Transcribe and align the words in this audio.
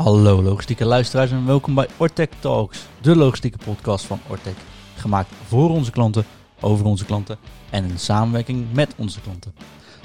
Hallo 0.00 0.42
logistieke 0.42 0.84
luisteraars 0.84 1.30
en 1.30 1.46
welkom 1.46 1.74
bij 1.74 1.88
Ortec 1.96 2.32
Talks, 2.38 2.86
de 3.00 3.16
logistieke 3.16 3.58
podcast 3.64 4.04
van 4.04 4.20
Ortec. 4.28 4.54
Gemaakt 4.96 5.30
voor 5.46 5.70
onze 5.70 5.90
klanten, 5.90 6.24
over 6.60 6.84
onze 6.84 7.04
klanten 7.04 7.38
en 7.70 7.84
in 7.84 7.98
samenwerking 7.98 8.72
met 8.72 8.94
onze 8.96 9.20
klanten. 9.20 9.54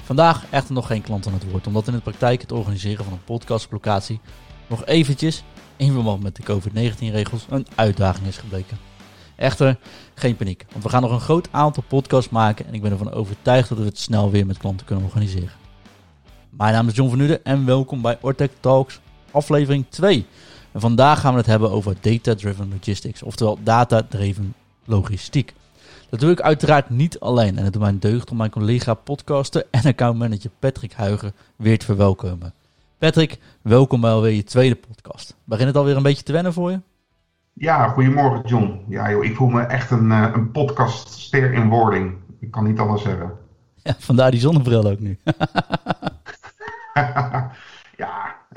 Vandaag 0.02 0.44
echter 0.50 0.74
nog 0.74 0.86
geen 0.86 1.02
klant 1.02 1.26
aan 1.26 1.32
het 1.32 1.50
woord, 1.50 1.66
omdat 1.66 1.86
in 1.86 1.92
de 1.92 2.00
praktijk 2.00 2.40
het 2.40 2.52
organiseren 2.52 3.04
van 3.04 3.12
een 3.12 3.24
podcastlocatie 3.24 4.20
nog 4.66 4.84
eventjes, 4.84 5.44
in 5.76 5.92
verband 5.92 6.22
met 6.22 6.36
de 6.36 6.42
COVID-19 6.42 6.98
regels, 6.98 7.46
een 7.48 7.66
uitdaging 7.74 8.26
is 8.26 8.36
gebleken. 8.36 8.78
Echter, 9.36 9.78
geen 10.14 10.36
paniek, 10.36 10.66
want 10.70 10.84
we 10.84 10.90
gaan 10.90 11.02
nog 11.02 11.12
een 11.12 11.20
groot 11.20 11.48
aantal 11.50 11.82
podcasts 11.88 12.30
maken 12.30 12.66
en 12.66 12.74
ik 12.74 12.82
ben 12.82 12.92
ervan 12.92 13.12
overtuigd 13.12 13.68
dat 13.68 13.78
we 13.78 13.84
het 13.84 13.98
snel 13.98 14.30
weer 14.30 14.46
met 14.46 14.58
klanten 14.58 14.86
kunnen 14.86 15.04
organiseren. 15.04 15.64
Mijn 16.50 16.72
naam 16.72 16.88
is 16.88 16.94
John 16.94 17.10
van 17.10 17.20
Uden 17.20 17.44
en 17.44 17.66
welkom 17.66 18.02
bij 18.02 18.18
Ortec 18.20 18.50
Talks 18.60 19.00
aflevering 19.36 19.84
2. 19.88 20.26
En 20.72 20.80
vandaag 20.80 21.20
gaan 21.20 21.32
we 21.32 21.38
het 21.38 21.46
hebben 21.46 21.70
over 21.70 21.96
data-driven 22.00 22.70
logistics, 22.70 23.22
oftewel 23.22 23.58
data-driven 23.62 24.54
logistiek. 24.84 25.54
Dat 26.10 26.20
doe 26.20 26.30
ik 26.30 26.40
uiteraard 26.40 26.90
niet 26.90 27.20
alleen 27.20 27.58
en 27.58 27.64
het 27.64 27.72
doet 27.72 27.82
mijn 27.82 27.98
deugd 27.98 28.30
om 28.30 28.36
mijn 28.36 28.50
collega 28.50 28.94
podcaster 28.94 29.66
en 29.70 29.84
accountmanager 29.84 30.50
Patrick 30.58 30.92
Huigen 30.92 31.32
weer 31.56 31.78
te 31.78 31.84
verwelkomen. 31.84 32.52
Patrick, 32.98 33.38
welkom 33.62 34.00
bij 34.00 34.10
alweer 34.10 34.32
je 34.32 34.44
tweede 34.44 34.74
podcast. 34.74 35.36
Begint 35.44 35.68
het 35.68 35.76
alweer 35.76 35.96
een 35.96 36.02
beetje 36.02 36.22
te 36.22 36.32
wennen 36.32 36.52
voor 36.52 36.70
je? 36.70 36.80
Ja, 37.52 37.88
goedemorgen 37.88 38.48
John. 38.48 38.84
Ja 38.88 39.10
joh, 39.10 39.24
ik 39.24 39.36
voel 39.36 39.48
me 39.48 39.62
echt 39.62 39.90
een, 39.90 40.10
uh, 40.10 40.30
een 40.34 40.50
podcastster 40.50 41.52
in 41.52 41.68
wording. 41.68 42.14
Ik 42.40 42.50
kan 42.50 42.64
niet 42.64 42.78
anders 42.78 43.02
zeggen. 43.02 43.32
Ja, 43.82 43.96
vandaar 43.98 44.30
die 44.30 44.40
zonnebril 44.40 44.90
ook 44.90 45.00
nu. 45.00 45.18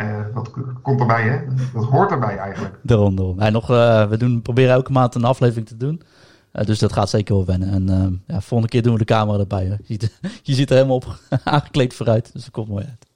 uh, 0.01 0.25
dat 0.33 0.51
komt 0.81 0.99
erbij 0.99 1.23
hè. 1.23 1.39
Dat 1.73 1.85
hoort 1.85 2.11
erbij 2.11 2.37
eigenlijk. 2.37 2.79
Daarom, 2.83 3.15
daarom. 3.15 3.41
Ja, 3.41 3.49
nog, 3.49 3.71
uh, 3.71 4.07
we 4.07 4.17
doen, 4.17 4.41
proberen 4.41 4.73
elke 4.73 4.91
maand 4.91 5.15
een 5.15 5.23
aflevering 5.23 5.67
te 5.67 5.77
doen. 5.77 6.01
dus 6.51 6.79
dat 6.79 6.93
gaat 6.93 7.09
zeker 7.09 7.35
wel 7.35 7.45
wennen. 7.45 7.69
En 7.69 8.23
ja, 8.27 8.41
volgende 8.41 8.71
keer 8.73 8.81
doen 8.81 8.93
we 8.93 8.99
de 8.99 9.05
camera 9.05 9.39
erbij. 9.39 9.65
Je, 9.65 9.77
ziet, 9.83 10.19
je 10.43 10.53
ziet 10.53 10.69
er 10.69 10.75
helemaal 10.75 10.95
op 10.95 11.19
aangekleed 11.43 11.93
vooruit. 11.93 12.33
Dus 12.33 12.43
dat 12.43 12.51
komt 12.51 12.67
mooi 12.67 12.85
uit. 12.85 13.07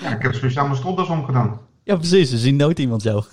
Ja, 0.00 0.14
ik 0.16 0.22
heb 0.22 0.34
speciaal 0.34 0.64
mijn 0.64 0.76
stropdas 0.76 1.08
omgedaan. 1.08 1.60
Ja, 1.82 1.96
precies. 1.96 2.32
Er 2.32 2.38
zien 2.38 2.56
nooit 2.56 2.78
iemand 2.78 3.02
jou. 3.02 3.24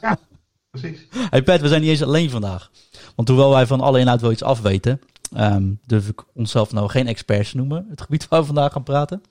ja, 0.00 0.18
precies. 0.70 1.06
Hey 1.30 1.42
Pat, 1.42 1.60
we 1.60 1.68
zijn 1.68 1.80
niet 1.80 1.90
eens 1.90 2.02
alleen 2.02 2.30
vandaag. 2.30 2.70
Want 3.14 3.28
hoewel 3.28 3.50
wij 3.50 3.66
van 3.66 3.80
alle 3.80 3.98
inhoud 3.98 4.20
wel 4.20 4.32
iets 4.32 4.42
afweten, 4.42 5.00
um, 5.36 5.78
durf 5.86 6.08
ik 6.08 6.24
onszelf 6.34 6.72
nou 6.72 6.88
geen 6.88 7.06
experts 7.06 7.52
noemen. 7.52 7.86
Het 7.90 8.00
gebied 8.00 8.28
waar 8.28 8.40
we 8.40 8.46
vandaag 8.46 8.72
gaan 8.72 8.82
praten. 8.82 9.22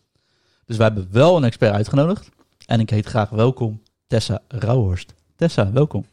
Dus 0.66 0.78
wij 0.78 0.86
hebben 0.86 1.08
wel 1.12 1.38
een 1.38 1.44
expert 1.44 1.74
uitgenodigd. 1.74 2.30
En 2.72 2.80
ik 2.80 2.90
heet 2.90 3.06
graag 3.06 3.30
welkom 3.30 3.82
Tessa 4.08 4.42
Rauhorst. 4.48 5.14
Tessa, 5.36 5.72
welkom. 5.72 6.06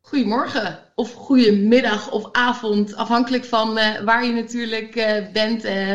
Goedemorgen, 0.00 0.78
of 0.94 1.12
goedemiddag 1.12 2.10
of 2.10 2.28
avond, 2.32 2.94
afhankelijk 2.96 3.44
van 3.44 3.78
uh, 3.78 4.00
waar 4.00 4.24
je 4.24 4.32
natuurlijk 4.32 4.96
uh, 4.96 5.32
bent 5.32 5.64
uh, 5.64 5.90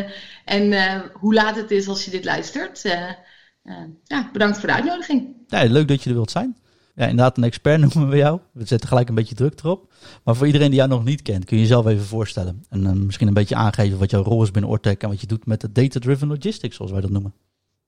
en 0.45 0.73
hoe 1.13 1.33
laat 1.33 1.55
het 1.55 1.71
is 1.71 1.87
als 1.87 2.05
je 2.05 2.11
dit 2.11 2.25
luistert. 2.25 2.81
ja, 4.03 4.29
bedankt 4.33 4.57
voor 4.57 4.67
de 4.67 4.73
uitnodiging. 4.73 5.35
Ja, 5.47 5.63
leuk 5.63 5.87
dat 5.87 6.03
je 6.03 6.09
er 6.09 6.15
wilt 6.15 6.31
zijn. 6.31 6.57
Ja, 6.95 7.03
inderdaad, 7.03 7.37
een 7.37 7.43
expert 7.43 7.79
noemen 7.93 8.09
we 8.09 8.17
jou. 8.17 8.39
We 8.51 8.65
zetten 8.65 8.89
gelijk 8.89 9.09
een 9.09 9.15
beetje 9.15 9.35
druk 9.35 9.59
erop. 9.59 9.93
Maar 10.23 10.35
voor 10.35 10.45
iedereen 10.45 10.69
die 10.69 10.77
jou 10.77 10.89
nog 10.89 11.03
niet 11.03 11.21
kent, 11.21 11.45
kun 11.45 11.57
je 11.57 11.63
jezelf 11.63 11.85
even 11.85 12.05
voorstellen. 12.05 12.65
En 12.69 13.05
misschien 13.05 13.27
een 13.27 13.33
beetje 13.33 13.55
aangeven 13.55 13.99
wat 13.99 14.11
jouw 14.11 14.23
rol 14.23 14.43
is 14.43 14.51
binnen 14.51 14.71
Ortec 14.71 15.01
en 15.01 15.09
wat 15.09 15.21
je 15.21 15.27
doet 15.27 15.45
met 15.45 15.61
de 15.61 15.71
data-driven 15.71 16.27
logistics, 16.27 16.75
zoals 16.75 16.91
wij 16.91 17.01
dat 17.01 17.09
noemen. 17.09 17.33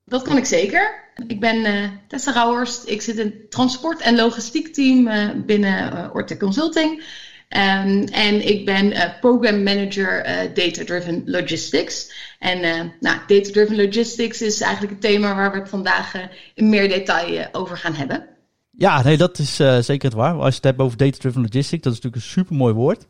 Dat 0.09 0.21
kan 0.21 0.37
ik 0.37 0.45
zeker. 0.45 1.05
Ik 1.27 1.39
ben 1.39 1.55
uh, 1.55 1.89
Tessa 2.07 2.31
Rauhorst. 2.31 2.87
Ik 2.89 3.01
zit 3.01 3.17
in 3.17 3.25
het 3.25 3.51
transport- 3.51 4.01
en 4.01 4.15
logistiek 4.15 4.73
team 4.73 5.07
uh, 5.07 5.29
binnen 5.45 5.93
uh, 5.93 6.09
Orte 6.13 6.37
Consulting. 6.37 7.03
Um, 7.49 8.03
en 8.03 8.47
ik 8.47 8.65
ben 8.65 8.93
program 9.19 9.63
manager 9.63 10.23
Data-Driven 10.53 11.21
Logistics. 11.25 12.13
En 12.39 12.59
nou, 12.99 13.17
Data-Driven 13.27 13.75
Logistics 13.75 14.41
is 14.41 14.61
eigenlijk 14.61 14.93
het 14.93 15.01
thema 15.01 15.35
waar 15.35 15.51
we 15.51 15.57
het 15.57 15.69
vandaag 15.69 16.13
in 16.53 16.69
meer 16.69 16.89
detail 16.89 17.47
over 17.51 17.77
gaan 17.77 17.93
hebben. 17.93 18.27
Ja, 18.71 19.03
nee, 19.03 19.17
dat 19.17 19.39
is 19.39 19.55
zeker 19.55 20.03
het 20.03 20.13
waar. 20.13 20.33
Als 20.33 20.49
je 20.49 20.55
het 20.55 20.63
hebt 20.63 20.79
over 20.79 20.97
Data-Driven 20.97 21.41
Logistics, 21.41 21.83
dat 21.83 21.93
is 21.93 21.99
natuurlijk 22.01 22.15
een 22.15 22.31
super 22.31 22.55
mooi 22.55 22.73
woord. 22.73 23.07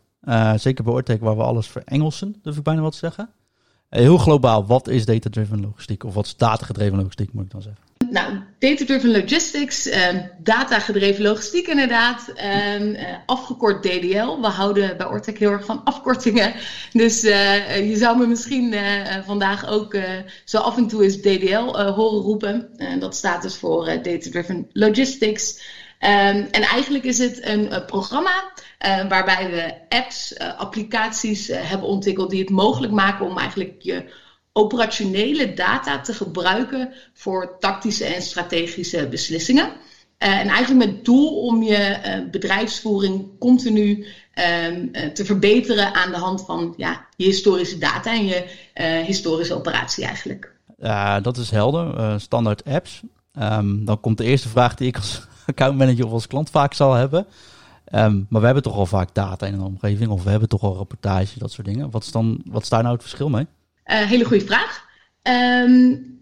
zeker 0.55 0.83
bij 0.83 0.93
Ortec, 0.93 1.19
waar 1.19 1.37
we 1.37 1.43
alles 1.43 1.67
verengelsen, 1.67 2.35
durf 2.41 2.57
ik 2.57 2.63
bijna 2.63 2.81
wat 2.81 2.91
te 2.91 2.97
zeggen. 2.97 3.29
Heel 3.89 4.17
globaal, 4.17 4.65
wat 4.65 4.87
is 4.87 5.05
data-driven 5.05 5.61
logistiek? 5.61 6.03
Of 6.03 6.13
wat 6.13 6.25
is 6.25 6.35
data-gedreven 6.35 6.97
logistiek, 6.97 7.33
moet 7.33 7.45
ik 7.45 7.51
dan 7.51 7.61
zeggen? 7.61 7.81
Nou, 8.09 8.39
data-driven 8.59 9.11
logistics, 9.11 9.87
uh, 9.87 10.09
data-gedreven 10.37 11.23
logistiek 11.23 11.67
inderdaad, 11.67 12.33
uh, 12.35 13.15
afgekort 13.25 13.83
DDL. 13.83 14.41
We 14.41 14.47
houden 14.47 14.97
bij 14.97 15.07
Ortec 15.07 15.37
heel 15.37 15.51
erg 15.51 15.65
van 15.65 15.83
afkortingen. 15.83 16.53
Dus 16.91 17.23
uh, 17.23 17.89
je 17.89 17.95
zou 17.95 18.17
me 18.17 18.27
misschien 18.27 18.75
vandaag 19.25 19.67
ook 19.67 19.97
zo 20.45 20.57
af 20.57 20.77
en 20.77 20.87
toe 20.87 21.03
eens 21.03 21.17
DDL 21.17 21.77
horen 21.77 22.21
roepen. 22.21 22.69
dat 22.99 23.15
staat 23.15 23.41
dus 23.41 23.55
voor 23.55 23.85
data-driven 23.85 24.67
logistics. 24.73 25.59
Um, 25.99 26.47
en 26.51 26.61
eigenlijk 26.61 27.03
is 27.03 27.17
het 27.17 27.45
een, 27.45 27.75
een 27.75 27.85
programma 27.85 28.51
uh, 28.85 29.07
waarbij 29.09 29.49
we 29.49 29.95
apps, 29.97 30.33
uh, 30.33 30.59
applicaties 30.59 31.47
hebben 31.47 31.87
ontwikkeld 31.87 32.29
die 32.29 32.39
het 32.39 32.49
mogelijk 32.49 32.93
maken 32.93 33.25
om 33.25 33.37
eigenlijk 33.37 33.75
je 33.79 34.13
operationele 34.53 35.53
data 35.53 36.01
te 36.01 36.13
gebruiken 36.13 36.93
voor 37.13 37.55
tactische 37.59 38.05
en 38.05 38.21
strategische 38.21 39.07
beslissingen. 39.07 39.71
en 40.17 40.47
eigenlijk 40.47 40.91
met 40.91 41.05
doel 41.05 41.41
om 41.41 41.63
je 41.63 41.97
bedrijfsvoering 42.31 43.39
continu 43.39 44.05
um, 44.67 44.91
te 45.13 45.25
verbeteren 45.25 45.93
aan 45.93 46.11
de 46.11 46.17
hand 46.17 46.45
van 46.45 46.73
ja, 46.77 47.05
je 47.15 47.25
historische 47.25 47.77
data 47.77 48.11
en 48.11 48.25
je 48.25 48.45
historische 49.05 49.55
operatie 49.55 50.05
eigenlijk. 50.05 50.55
Ja, 50.77 51.19
dat 51.19 51.37
is 51.37 51.51
helder. 51.51 52.19
standaard 52.19 52.65
apps. 52.65 53.01
Um, 53.39 53.85
dan 53.85 53.99
komt 53.99 54.17
de 54.17 54.23
eerste 54.23 54.49
vraag 54.49 54.75
die 54.75 54.87
ik 54.87 54.97
accountmanager 55.47 56.05
of 56.05 56.11
als 56.11 56.27
klant 56.27 56.49
vaak 56.49 56.73
zal 56.73 56.93
hebben. 56.93 57.27
Um, 57.93 58.25
maar 58.29 58.39
we 58.39 58.45
hebben 58.45 58.63
toch 58.63 58.75
al 58.75 58.85
vaak 58.85 59.13
data 59.13 59.45
in 59.45 59.53
een 59.53 59.61
omgeving, 59.61 60.09
of 60.09 60.23
we 60.23 60.29
hebben 60.29 60.49
toch 60.49 60.61
al 60.61 60.75
rapportage, 60.75 61.39
dat 61.39 61.51
soort 61.51 61.67
dingen. 61.67 61.91
Wat 61.91 62.03
is, 62.03 62.11
dan, 62.11 62.41
wat 62.45 62.61
is 62.61 62.69
daar 62.69 62.81
nou 62.81 62.93
het 62.93 63.01
verschil 63.01 63.29
mee? 63.29 63.47
Uh, 63.85 63.97
hele 63.97 64.25
goede 64.25 64.45
vraag. 64.45 64.85
Um, 65.63 66.19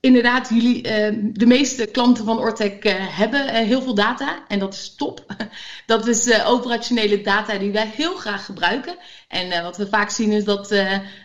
inderdaad, 0.00 0.48
jullie, 0.48 0.76
uh, 0.76 1.32
de 1.32 1.46
meeste 1.46 1.86
klanten 1.86 2.24
van 2.24 2.38
Ortec 2.38 2.84
uh, 2.84 2.92
hebben 2.96 3.54
heel 3.54 3.82
veel 3.82 3.94
data 3.94 4.44
en 4.48 4.58
dat 4.58 4.74
is 4.74 4.94
top. 4.94 5.24
dat 5.86 6.06
is 6.06 6.44
operationele 6.44 7.20
data 7.20 7.58
die 7.58 7.72
wij 7.72 7.92
heel 7.94 8.14
graag 8.14 8.44
gebruiken. 8.44 8.96
En 9.28 9.62
wat 9.62 9.76
we 9.76 9.88
vaak 9.88 10.10
zien 10.10 10.32
is 10.32 10.44
dat, 10.44 10.74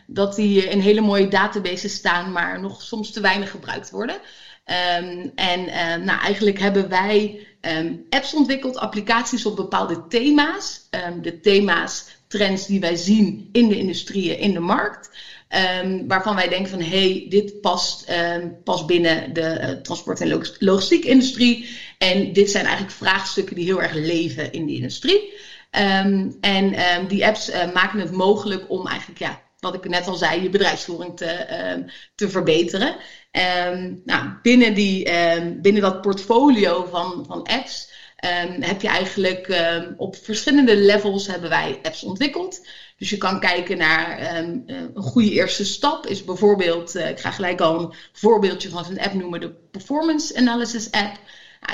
dat 0.07 0.35
die 0.35 0.69
in 0.69 0.79
hele 0.79 1.01
mooie 1.01 1.27
databases 1.27 1.93
staan, 1.93 2.31
maar 2.31 2.59
nog 2.61 2.81
soms 2.81 3.11
te 3.11 3.21
weinig 3.21 3.51
gebruikt 3.51 3.89
worden. 3.89 4.17
Um, 4.71 5.31
en 5.35 5.59
uh, 5.59 6.05
nou, 6.05 6.19
eigenlijk 6.19 6.59
hebben 6.59 6.89
wij 6.89 7.47
um, 7.61 8.05
apps 8.09 8.33
ontwikkeld, 8.33 8.77
applicaties 8.77 9.45
op 9.45 9.55
bepaalde 9.55 10.07
thema's. 10.07 10.89
De 11.21 11.39
thema's, 11.39 12.05
trends 12.27 12.65
die 12.65 12.79
wij 12.79 12.95
zien 12.95 13.49
in 13.51 13.67
de 13.67 13.77
industrieën, 13.77 14.39
in 14.39 14.53
de 14.53 14.59
markt. 14.59 15.09
waarvan 16.07 16.35
wij 16.35 16.47
denken 16.47 16.69
van, 16.69 16.81
hé, 16.81 16.87
hey, 16.87 17.25
dit 17.29 17.61
past, 17.61 18.11
past 18.63 18.85
binnen 18.85 19.33
de 19.33 19.59
uh, 19.61 19.69
transport- 19.69 20.21
en 20.21 20.41
logistiek 20.59 21.05
industrie. 21.05 21.69
En 21.97 22.33
dit 22.33 22.51
zijn 22.51 22.65
eigenlijk 22.65 22.95
vraagstukken 22.95 23.55
die 23.55 23.65
heel 23.65 23.81
erg 23.81 23.93
leven 23.93 24.51
in 24.51 24.65
die 24.65 24.75
industrie. 24.75 25.33
en 25.71 27.07
die 27.07 27.25
apps 27.25 27.49
uh, 27.49 27.73
maken 27.73 27.99
het 27.99 28.11
mogelijk 28.11 28.69
om 28.69 28.87
eigenlijk, 28.87 29.19
ja, 29.19 29.41
wat 29.61 29.73
ik 29.75 29.89
net 29.89 30.07
al 30.07 30.15
zei, 30.15 30.41
je 30.41 30.49
bedrijfsvoering 30.49 31.17
te, 31.17 31.85
te 32.15 32.29
verbeteren. 32.29 32.95
Um, 33.67 34.01
nou, 34.05 34.29
binnen, 34.41 34.73
die, 34.73 35.19
um, 35.35 35.61
binnen 35.61 35.81
dat 35.81 36.01
portfolio 36.01 36.85
van, 36.85 37.25
van 37.27 37.43
apps 37.43 37.91
heb 38.59 38.81
je 38.81 38.87
eigenlijk 38.87 39.53
op 39.97 40.15
verschillende 40.15 40.77
levels 40.77 41.27
hebben 41.27 41.49
wij 41.49 41.79
apps 41.83 42.03
ontwikkeld. 42.03 42.67
Dus 42.97 43.09
je 43.09 43.17
kan 43.17 43.39
kijken 43.39 43.77
naar 43.77 44.35
een 44.35 44.91
goede 44.93 45.31
eerste 45.31 45.65
stap. 45.65 46.05
Is 46.05 46.23
bijvoorbeeld, 46.23 46.95
uh, 46.95 47.09
ik 47.09 47.19
ga 47.19 47.31
gelijk 47.31 47.61
al 47.61 47.79
een 47.79 47.93
voorbeeldje 48.11 48.69
van 48.69 48.85
zo'n 48.85 48.99
app 48.99 49.13
noemen, 49.13 49.39
de 49.39 49.53
Performance 49.71 50.35
Analysis 50.35 50.91
App. 50.91 51.19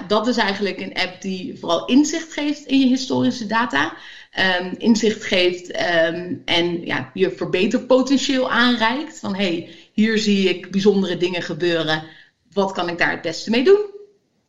Dat 0.08 0.28
is 0.28 0.38
eigenlijk 0.38 0.80
een 0.80 0.94
app 0.94 1.22
die 1.22 1.60
vooral 1.60 1.86
inzicht 1.86 2.34
geeft 2.34 2.66
in 2.66 2.80
je 2.80 2.86
historische 2.86 3.46
data. 3.46 3.94
Um, 4.40 4.74
inzicht 4.78 5.24
geeft 5.24 5.70
um, 5.70 6.42
en 6.46 6.86
ja, 6.86 7.12
je 7.14 7.32
verbeterpotentieel 7.32 8.52
aanreikt. 8.52 9.20
Van 9.20 9.36
hey, 9.36 9.70
hier 9.92 10.18
zie 10.18 10.50
ik 10.50 10.72
bijzondere 10.72 11.18
dingen 11.18 11.42
gebeuren. 11.42 12.04
Wat 12.52 12.72
kan 12.72 12.90
ik 12.90 12.98
daar 12.98 13.12
het 13.12 13.22
beste 13.22 13.50
mee 13.50 13.64
doen? 13.64 13.86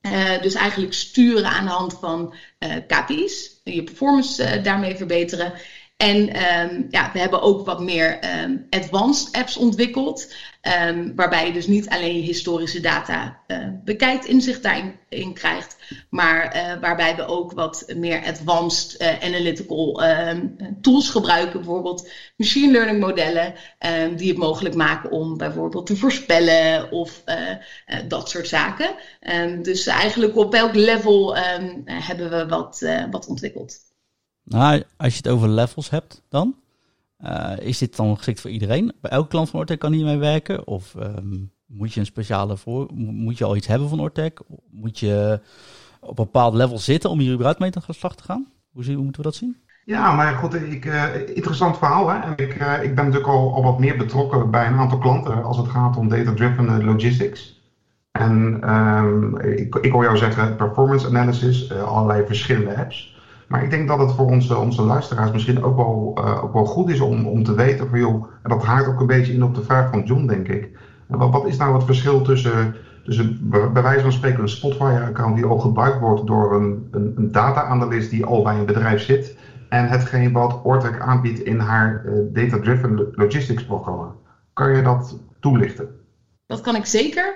Uh, 0.02 0.42
dus 0.42 0.54
eigenlijk 0.54 0.92
sturen 0.92 1.50
aan 1.50 1.64
de 1.64 1.70
hand 1.70 1.98
van 2.00 2.34
uh, 2.58 2.74
KPI's. 2.86 3.60
Je 3.64 3.82
performance 3.82 4.42
uh, 4.42 4.64
daarmee 4.64 4.96
verbeteren. 4.96 5.52
En 5.98 6.16
um, 6.18 6.86
ja, 6.90 7.10
we 7.12 7.18
hebben 7.18 7.42
ook 7.42 7.66
wat 7.66 7.80
meer 7.80 8.18
um, 8.42 8.66
advanced 8.70 9.32
apps 9.32 9.56
ontwikkeld. 9.56 10.34
Um, 10.88 11.12
waarbij 11.16 11.46
je 11.46 11.52
dus 11.52 11.66
niet 11.66 11.88
alleen 11.88 12.22
historische 12.22 12.80
data 12.80 13.40
uh, 13.46 13.68
bekijkt, 13.84 14.24
inzicht 14.24 14.62
daarin 14.62 15.34
krijgt, 15.34 15.76
maar 16.10 16.56
uh, 16.56 16.80
waarbij 16.80 17.16
we 17.16 17.26
ook 17.26 17.52
wat 17.52 17.92
meer 17.96 18.24
advanced 18.24 19.00
uh, 19.00 19.22
analytical 19.22 20.02
tools 20.80 21.10
gebruiken, 21.10 21.60
bijvoorbeeld 21.60 22.10
machine 22.36 22.72
learning 22.72 23.00
modellen, 23.00 23.54
die 24.16 24.28
het 24.28 24.38
mogelijk 24.38 24.74
maken 24.74 25.10
om 25.10 25.36
bijvoorbeeld 25.36 25.86
te 25.86 25.96
voorspellen 25.96 26.90
of 26.90 27.22
dat 28.08 28.28
soort 28.28 28.48
zaken. 28.48 28.94
dus 29.62 29.86
eigenlijk 29.86 30.36
op 30.36 30.54
elk 30.54 30.74
level 30.74 31.36
hebben 31.84 32.30
we 32.30 32.46
wat, 32.46 32.86
wat 33.10 33.26
ontwikkeld. 33.26 33.87
Nou, 34.48 34.82
als 34.96 35.12
je 35.12 35.20
het 35.22 35.28
over 35.28 35.48
levels 35.48 35.90
hebt 35.90 36.22
dan? 36.28 36.54
Uh, 37.24 37.52
is 37.58 37.78
dit 37.78 37.96
dan 37.96 38.16
geschikt 38.16 38.40
voor 38.40 38.50
iedereen? 38.50 38.92
Bij 39.00 39.10
elke 39.10 39.28
klant 39.28 39.50
van 39.50 39.60
Ortec 39.60 39.78
kan 39.78 39.92
hiermee 39.92 40.16
werken? 40.16 40.66
Of 40.66 40.94
um, 40.94 41.52
moet 41.66 41.92
je 41.92 42.00
een 42.00 42.06
speciale 42.06 42.56
voor, 42.56 42.88
moet 42.94 43.38
je 43.38 43.44
al 43.44 43.56
iets 43.56 43.66
hebben 43.66 43.88
van 43.88 44.00
Ortec? 44.00 44.40
Moet 44.70 44.98
je 44.98 45.40
op 46.00 46.18
een 46.18 46.24
bepaald 46.24 46.54
level 46.54 46.78
zitten 46.78 47.10
om 47.10 47.18
hier 47.18 47.32
überhaupt 47.32 47.58
mee 47.58 47.70
slag 47.88 48.16
te 48.16 48.22
gaan? 48.22 48.46
Hoe, 48.72 48.84
hoe 48.84 49.02
moeten 49.02 49.22
we 49.22 49.28
dat 49.28 49.34
zien? 49.34 49.56
Ja, 49.84 50.12
maar 50.12 50.34
goed, 50.34 50.54
ik, 50.54 50.84
uh, 50.84 51.04
interessant 51.34 51.78
verhaal. 51.78 52.08
Hè? 52.10 52.30
Ik, 52.36 52.60
uh, 52.60 52.82
ik 52.82 52.94
ben 52.94 53.04
natuurlijk 53.04 53.32
al, 53.32 53.62
wat 53.62 53.78
meer 53.78 53.96
betrokken 53.96 54.50
bij 54.50 54.66
een 54.66 54.78
aantal 54.78 54.98
klanten 54.98 55.44
als 55.44 55.56
het 55.56 55.68
gaat 55.68 55.96
om 55.96 56.08
data-driven 56.08 56.84
logistics. 56.84 57.62
En 58.10 58.70
um, 58.74 59.38
ik, 59.40 59.74
ik 59.74 59.92
hoor 59.92 60.04
jou 60.04 60.16
zeggen 60.16 60.56
performance 60.56 61.06
analysis, 61.06 61.72
allerlei 61.72 62.26
verschillende 62.26 62.76
apps. 62.76 63.17
Maar 63.48 63.62
ik 63.62 63.70
denk 63.70 63.88
dat 63.88 63.98
het 63.98 64.12
voor 64.12 64.26
onze, 64.26 64.56
onze 64.56 64.82
luisteraars 64.82 65.30
misschien 65.30 65.62
ook 65.62 65.76
wel, 65.76 66.14
uh, 66.18 66.44
ook 66.44 66.52
wel 66.52 66.64
goed 66.64 66.90
is 66.90 67.00
om, 67.00 67.26
om 67.26 67.44
te 67.44 67.54
weten 67.54 67.88
van 67.88 67.98
joh, 67.98 68.26
en 68.42 68.50
dat 68.50 68.64
haakt 68.64 68.88
ook 68.88 69.00
een 69.00 69.06
beetje 69.06 69.32
in 69.32 69.42
op 69.42 69.54
de 69.54 69.62
vraag 69.62 69.90
van 69.90 70.02
John, 70.02 70.26
denk 70.26 70.48
ik. 70.48 70.78
Wat, 71.06 71.30
wat 71.30 71.46
is 71.46 71.56
nou 71.56 71.74
het 71.74 71.84
verschil 71.84 72.22
tussen, 72.22 72.74
tussen 73.04 73.48
bij 73.72 73.82
wijze 73.82 74.02
van 74.02 74.12
spreken 74.12 74.40
een 74.40 74.48
Spotfire-account 74.48 75.36
die 75.36 75.44
al 75.44 75.58
gebruikt 75.58 76.00
wordt 76.00 76.26
door 76.26 76.54
een, 76.54 76.88
een, 76.90 77.12
een 77.16 77.32
data-analyst 77.32 78.10
die 78.10 78.24
al 78.24 78.42
bij 78.42 78.58
een 78.58 78.66
bedrijf 78.66 79.02
zit, 79.02 79.36
en 79.68 79.88
hetgeen 79.88 80.32
wat 80.32 80.60
Ortec 80.62 81.00
aanbiedt 81.00 81.40
in 81.40 81.58
haar 81.58 82.04
uh, 82.06 82.12
data-driven 82.32 83.08
logistics 83.12 83.64
programma? 83.64 84.14
Kan 84.52 84.76
je 84.76 84.82
dat 84.82 85.18
toelichten? 85.40 85.88
Dat 86.46 86.60
kan 86.60 86.76
ik 86.76 86.86
zeker. 86.86 87.34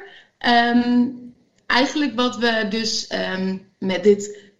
Um, 0.75 1.21
eigenlijk 1.67 2.15
wat 2.15 2.39
we 2.39 2.67
dus 2.69 3.15
um, 3.35 3.63
met 3.79 4.03
dit 4.03 4.52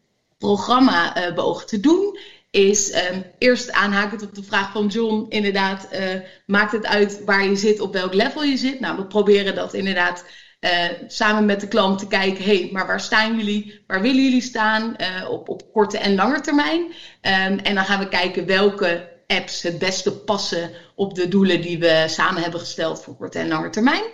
programma 0.43 1.17
uh, 1.17 1.35
beogen 1.35 1.67
te 1.67 1.81
doen, 1.81 2.19
is 2.51 2.95
um, 2.95 3.25
eerst 3.39 3.73
aanhakend 3.73 4.23
op 4.23 4.35
de 4.35 4.43
vraag 4.43 4.73
van 4.73 4.87
John, 4.87 5.27
inderdaad, 5.29 5.89
uh, 5.93 6.01
maakt 6.47 6.73
het 6.73 6.87
uit 6.87 7.23
waar 7.25 7.45
je 7.45 7.57
zit, 7.57 7.81
op 7.81 7.93
welk 7.93 8.15
level 8.15 8.43
je 8.43 8.57
zit? 8.57 8.81
Nou, 8.81 8.97
we 8.97 9.07
proberen 9.07 9.55
dat 9.55 9.75
inderdaad 9.75 10.25
uh, 10.61 10.71
samen 11.07 11.45
met 11.45 11.61
de 11.61 11.69
klant 11.69 11.99
te 11.99 12.07
kijken, 12.07 12.45
hé, 12.45 12.59
hey, 12.59 12.69
maar 12.73 12.87
waar 12.87 13.01
staan 13.01 13.37
jullie? 13.37 13.83
Waar 13.87 14.03
willen 14.03 14.23
jullie 14.23 14.43
staan 14.43 14.97
op, 15.29 15.49
op 15.49 15.73
korte 15.73 15.99
en 15.99 16.15
lange 16.15 16.41
termijn? 16.41 16.81
Um, 16.81 17.59
en 17.59 17.75
dan 17.75 17.85
gaan 17.85 17.99
we 17.99 18.09
kijken 18.09 18.47
welke 18.47 19.11
apps 19.27 19.63
het 19.63 19.79
beste 19.79 20.13
passen 20.13 20.71
op 20.95 21.15
de 21.15 21.29
doelen 21.29 21.61
die 21.61 21.79
we 21.79 22.05
samen 22.09 22.43
hebben 22.43 22.61
gesteld 22.61 23.03
voor 23.03 23.17
korte 23.17 23.39
en 23.39 23.49
lange 23.49 23.71
termijn. 23.71 24.05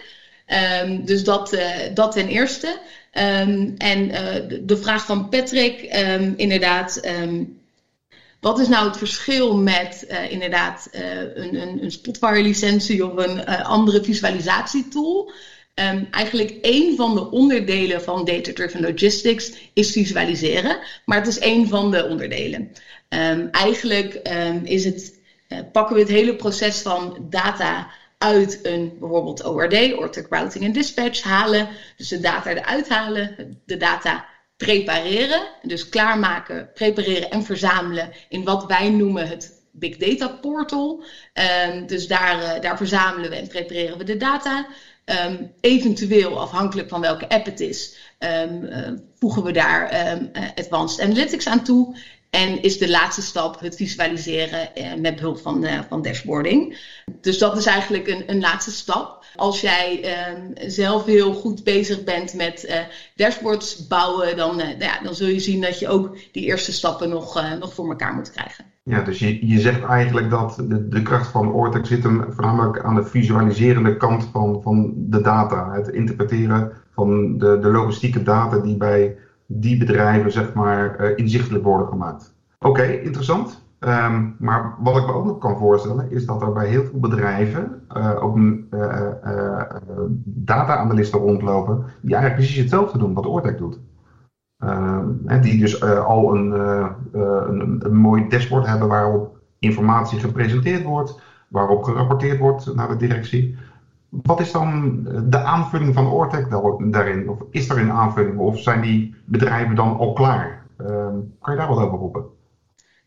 Um, 0.49 1.05
dus 1.05 1.25
dat, 1.25 1.53
uh, 1.53 1.77
dat 1.95 2.12
ten 2.12 2.29
eerste. 2.29 2.81
Um, 3.12 3.75
en 3.79 4.09
uh, 4.09 4.59
de 4.62 4.77
vraag 4.77 5.06
van 5.06 5.29
Patrick, 5.29 5.97
um, 5.97 6.35
inderdaad. 6.37 7.00
wat 8.41 8.59
is 8.59 8.69
nou 8.69 8.87
het 8.87 8.97
verschil 8.97 9.56
met 9.56 10.06
uh, 10.11 10.31
inderdaad 10.31 10.89
een, 11.35 11.55
een, 11.55 11.83
een 11.83 11.91
Spotfire 11.91 12.43
licentie 12.43 13.06
of 13.06 13.27
een 13.27 13.45
andere 13.47 14.05
visualisatietool? 14.05 15.33
eigenlijk 16.11 16.50
één 16.50 16.97
van 16.97 17.15
de 17.15 17.31
onderdelen 17.31 18.03
van 18.03 18.25
Data-Driven 18.25 18.81
Logistics 18.81 19.53
is 19.73 19.93
visualiseren, 19.93 20.79
maar 21.05 21.19
het 21.19 21.27
is 21.27 21.39
één 21.39 21.69
van 21.69 21.91
de 21.91 22.06
onderdelen. 22.06 22.73
eigenlijk 23.50 24.15
is 24.62 24.85
het, 24.85 25.15
pakken 25.73 25.95
we 25.95 26.00
het 26.00 26.11
hele 26.11 26.37
proces 26.37 26.79
van 26.79 27.27
data 27.31 27.91
uit 28.19 28.59
een 28.62 28.97
bijvoorbeeld 28.99 29.44
ORD, 29.44 29.94
Ortec 29.94 30.26
Routing 30.29 30.65
en 30.65 30.73
Dispatch, 30.73 31.23
halen. 31.23 31.69
Dus 31.97 32.09
de 32.09 32.20
data 32.20 32.50
eruit 32.50 32.88
halen, 32.88 33.61
de 33.65 33.76
data 33.76 34.25
prepareren. 34.56 35.43
Dus 35.62 35.88
klaarmaken, 35.88 36.70
prepareren 36.75 37.31
en 37.31 37.43
verzamelen 37.43 38.12
in 38.29 38.44
wat 38.44 38.67
wij 38.67 38.91
noemen 38.91 39.29
het 39.29 39.59
Big 39.73 39.97
Data 39.97 40.29
Portal. 40.29 41.05
Um, 41.69 41.87
dus 41.87 42.06
daar, 42.06 42.43
uh, 42.43 42.61
daar 42.61 42.76
verzamelen 42.76 43.31
we 43.31 43.37
en 43.37 43.49
prepareren 43.49 43.99
we 43.99 44.05
de 44.05 44.17
data. 44.17 44.67
Um, 45.26 45.53
eventueel, 45.61 46.41
afhankelijk 46.41 46.88
van 46.88 47.00
welke 47.00 47.29
app 47.29 47.44
het 47.44 47.61
is, 47.61 47.97
um, 48.19 48.62
uh, 48.64 48.88
voegen 49.19 49.43
we 49.43 49.53
daar 49.53 50.11
um, 50.12 50.31
Advanced 50.55 51.05
Analytics 51.05 51.49
aan 51.49 51.64
toe. 51.64 51.97
En 52.30 52.62
is 52.62 52.78
de 52.78 52.90
laatste 52.90 53.22
stap 53.22 53.60
het 53.60 53.76
visualiseren 53.76 54.75
eh, 54.75 54.94
met 54.94 55.16
behulp 55.16 55.38
van, 55.38 55.64
uh, 55.64 55.80
van 55.88 56.02
dashboarding. 56.02 56.78
Dus 57.20 57.38
dat 57.38 57.56
is 57.56 57.66
eigenlijk 57.66 58.06
een, 58.08 58.22
een 58.26 58.40
laatste 58.40 58.70
stap. 58.70 59.25
Als 59.36 59.60
jij 59.60 60.00
uh, 60.04 60.69
zelf 60.69 61.04
heel 61.04 61.32
goed 61.32 61.64
bezig 61.64 62.04
bent 62.04 62.34
met 62.34 62.66
uh, 62.69 62.75
dashboards 63.14 63.86
bouwen, 63.86 64.36
dan, 64.36 64.56
nou 64.56 64.78
ja, 64.78 65.00
dan 65.02 65.14
zul 65.14 65.28
je 65.28 65.40
zien 65.40 65.60
dat 65.60 65.78
je 65.78 65.88
ook 65.88 66.16
die 66.32 66.44
eerste 66.44 66.72
stappen 66.72 67.08
nog, 67.08 67.58
nog 67.58 67.75
voor 67.75 67.88
elkaar 67.88 68.14
moet 68.14 68.30
krijgen. 68.30 68.64
Ja, 68.82 69.02
dus 69.02 69.19
je, 69.19 69.46
je 69.46 69.60
zegt 69.60 69.84
eigenlijk 69.84 70.30
dat 70.30 70.54
de, 70.69 70.88
de 70.88 71.02
kracht 71.02 71.30
van 71.30 71.52
Ortex 71.52 71.88
zit 71.88 72.02
hem 72.02 72.25
voornamelijk 72.32 72.84
aan 72.84 72.94
de 72.94 73.04
visualiserende 73.04 73.96
kant 73.96 74.28
van, 74.32 74.62
van 74.62 74.92
de 74.96 75.20
data. 75.20 75.72
Het 75.72 75.88
interpreteren 75.88 76.72
van 76.94 77.38
de, 77.38 77.58
de 77.58 77.69
logistieke 77.69 78.22
data 78.22 78.58
die 78.58 78.76
bij 78.76 79.16
die 79.50 79.79
bedrijven 79.79 80.33
zeg 80.33 80.55
maar 80.55 81.00
uh, 81.00 81.17
inzichtelijk 81.17 81.65
worden 81.65 81.89
gemaakt. 81.89 82.35
Oké, 82.59 82.83
interessant. 82.83 83.67
Um, 83.81 84.37
maar 84.39 84.75
wat 84.79 84.97
ik 84.97 85.06
me 85.06 85.12
ook 85.12 85.25
nog 85.25 85.39
kan 85.39 85.59
voorstellen 85.59 86.11
is 86.11 86.27
dat 86.27 86.43
er 86.43 86.53
bij 86.53 86.69
heel 86.69 86.85
veel 86.85 86.99
bedrijven 86.99 87.83
uh, 87.97 88.23
ook 88.23 88.37
uh, 88.39 89.62
data-analysten 90.25 91.21
rondlopen 91.21 91.85
die 92.00 92.15
eigenlijk 92.15 92.35
precies 92.35 92.56
hetzelfde 92.56 92.99
doen 92.99 93.15
wat 93.15 93.27
Ortec 93.27 93.59
doet. 93.59 93.79
en 95.27 95.41
die 95.41 95.61
dus 95.61 95.83
al 95.85 96.35
een, 96.35 96.50
een, 97.12 97.81
een 97.85 97.97
mooi 97.97 98.29
dashboard 98.29 98.67
hebben 98.67 98.89
waarop 98.89 99.39
informatie 99.59 100.21
gepresenteerd 100.21 100.83
wordt, 100.83 101.21
waarop 101.49 101.83
gerapporteerd 101.83 102.38
wordt 102.38 102.75
naar 102.75 102.88
de 102.88 102.97
directie. 102.97 103.57
Wat 104.09 104.41
is 104.41 104.53
dan 104.53 105.03
de 105.31 105.38
aanvulling 105.38 105.95
van 105.95 106.07
Ortec 106.07 106.50
daarin? 106.91 107.29
Of 107.29 107.38
is 107.50 107.69
er 107.69 107.79
een 107.79 107.93
aanvulling? 107.93 108.38
Of 108.38 108.59
zijn 108.59 108.81
die 108.81 109.15
bedrijven 109.25 109.75
dan 109.75 109.97
al 109.97 110.12
klaar? 110.12 110.67
Uh, 110.81 110.87
kan 111.41 111.53
je 111.53 111.57
daar 111.57 111.69
wat 111.69 111.79
over 111.79 111.99
roepen? 111.99 112.25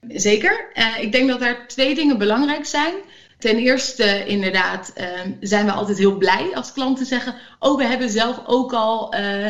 Zeker. 0.08 0.70
Uh, 0.74 1.04
ik 1.04 1.12
denk 1.12 1.28
dat 1.28 1.40
daar 1.40 1.68
twee 1.68 1.96
dingen 1.96 2.18
belangrijk 2.18 2.66
zijn. 2.66 2.94
Ten 3.38 3.58
eerste, 3.58 4.26
inderdaad, 4.26 4.94
uh, 4.98 5.32
zijn 5.40 5.66
we 5.66 5.72
altijd 5.72 5.98
heel 5.98 6.18
blij 6.18 6.52
als 6.56 6.74
klanten 6.74 7.06
zeggen: 7.06 7.36
Oh, 7.60 7.78
we 7.78 7.86
hebben 7.86 8.10
zelf 8.10 8.42
ook 8.46 8.74
al 8.74 9.16
uh, 9.16 9.46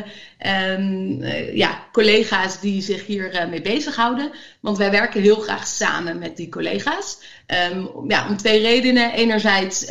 um, 0.76 1.24
ja, 1.54 1.84
collega's 1.92 2.60
die 2.60 2.82
zich 2.82 3.06
hier 3.06 3.48
mee 3.50 3.62
bezighouden. 3.62 4.32
Want 4.60 4.78
wij 4.78 4.92
werken 4.92 5.22
heel 5.22 5.40
graag 5.40 5.68
samen 5.68 6.20
met 6.20 6.38
die 6.38 6.50
collega's. 6.50 7.22
Ja, 8.08 8.28
om 8.30 8.38
twee 8.38 8.62
redenen. 8.62 9.12
Enerzijds. 9.12 9.86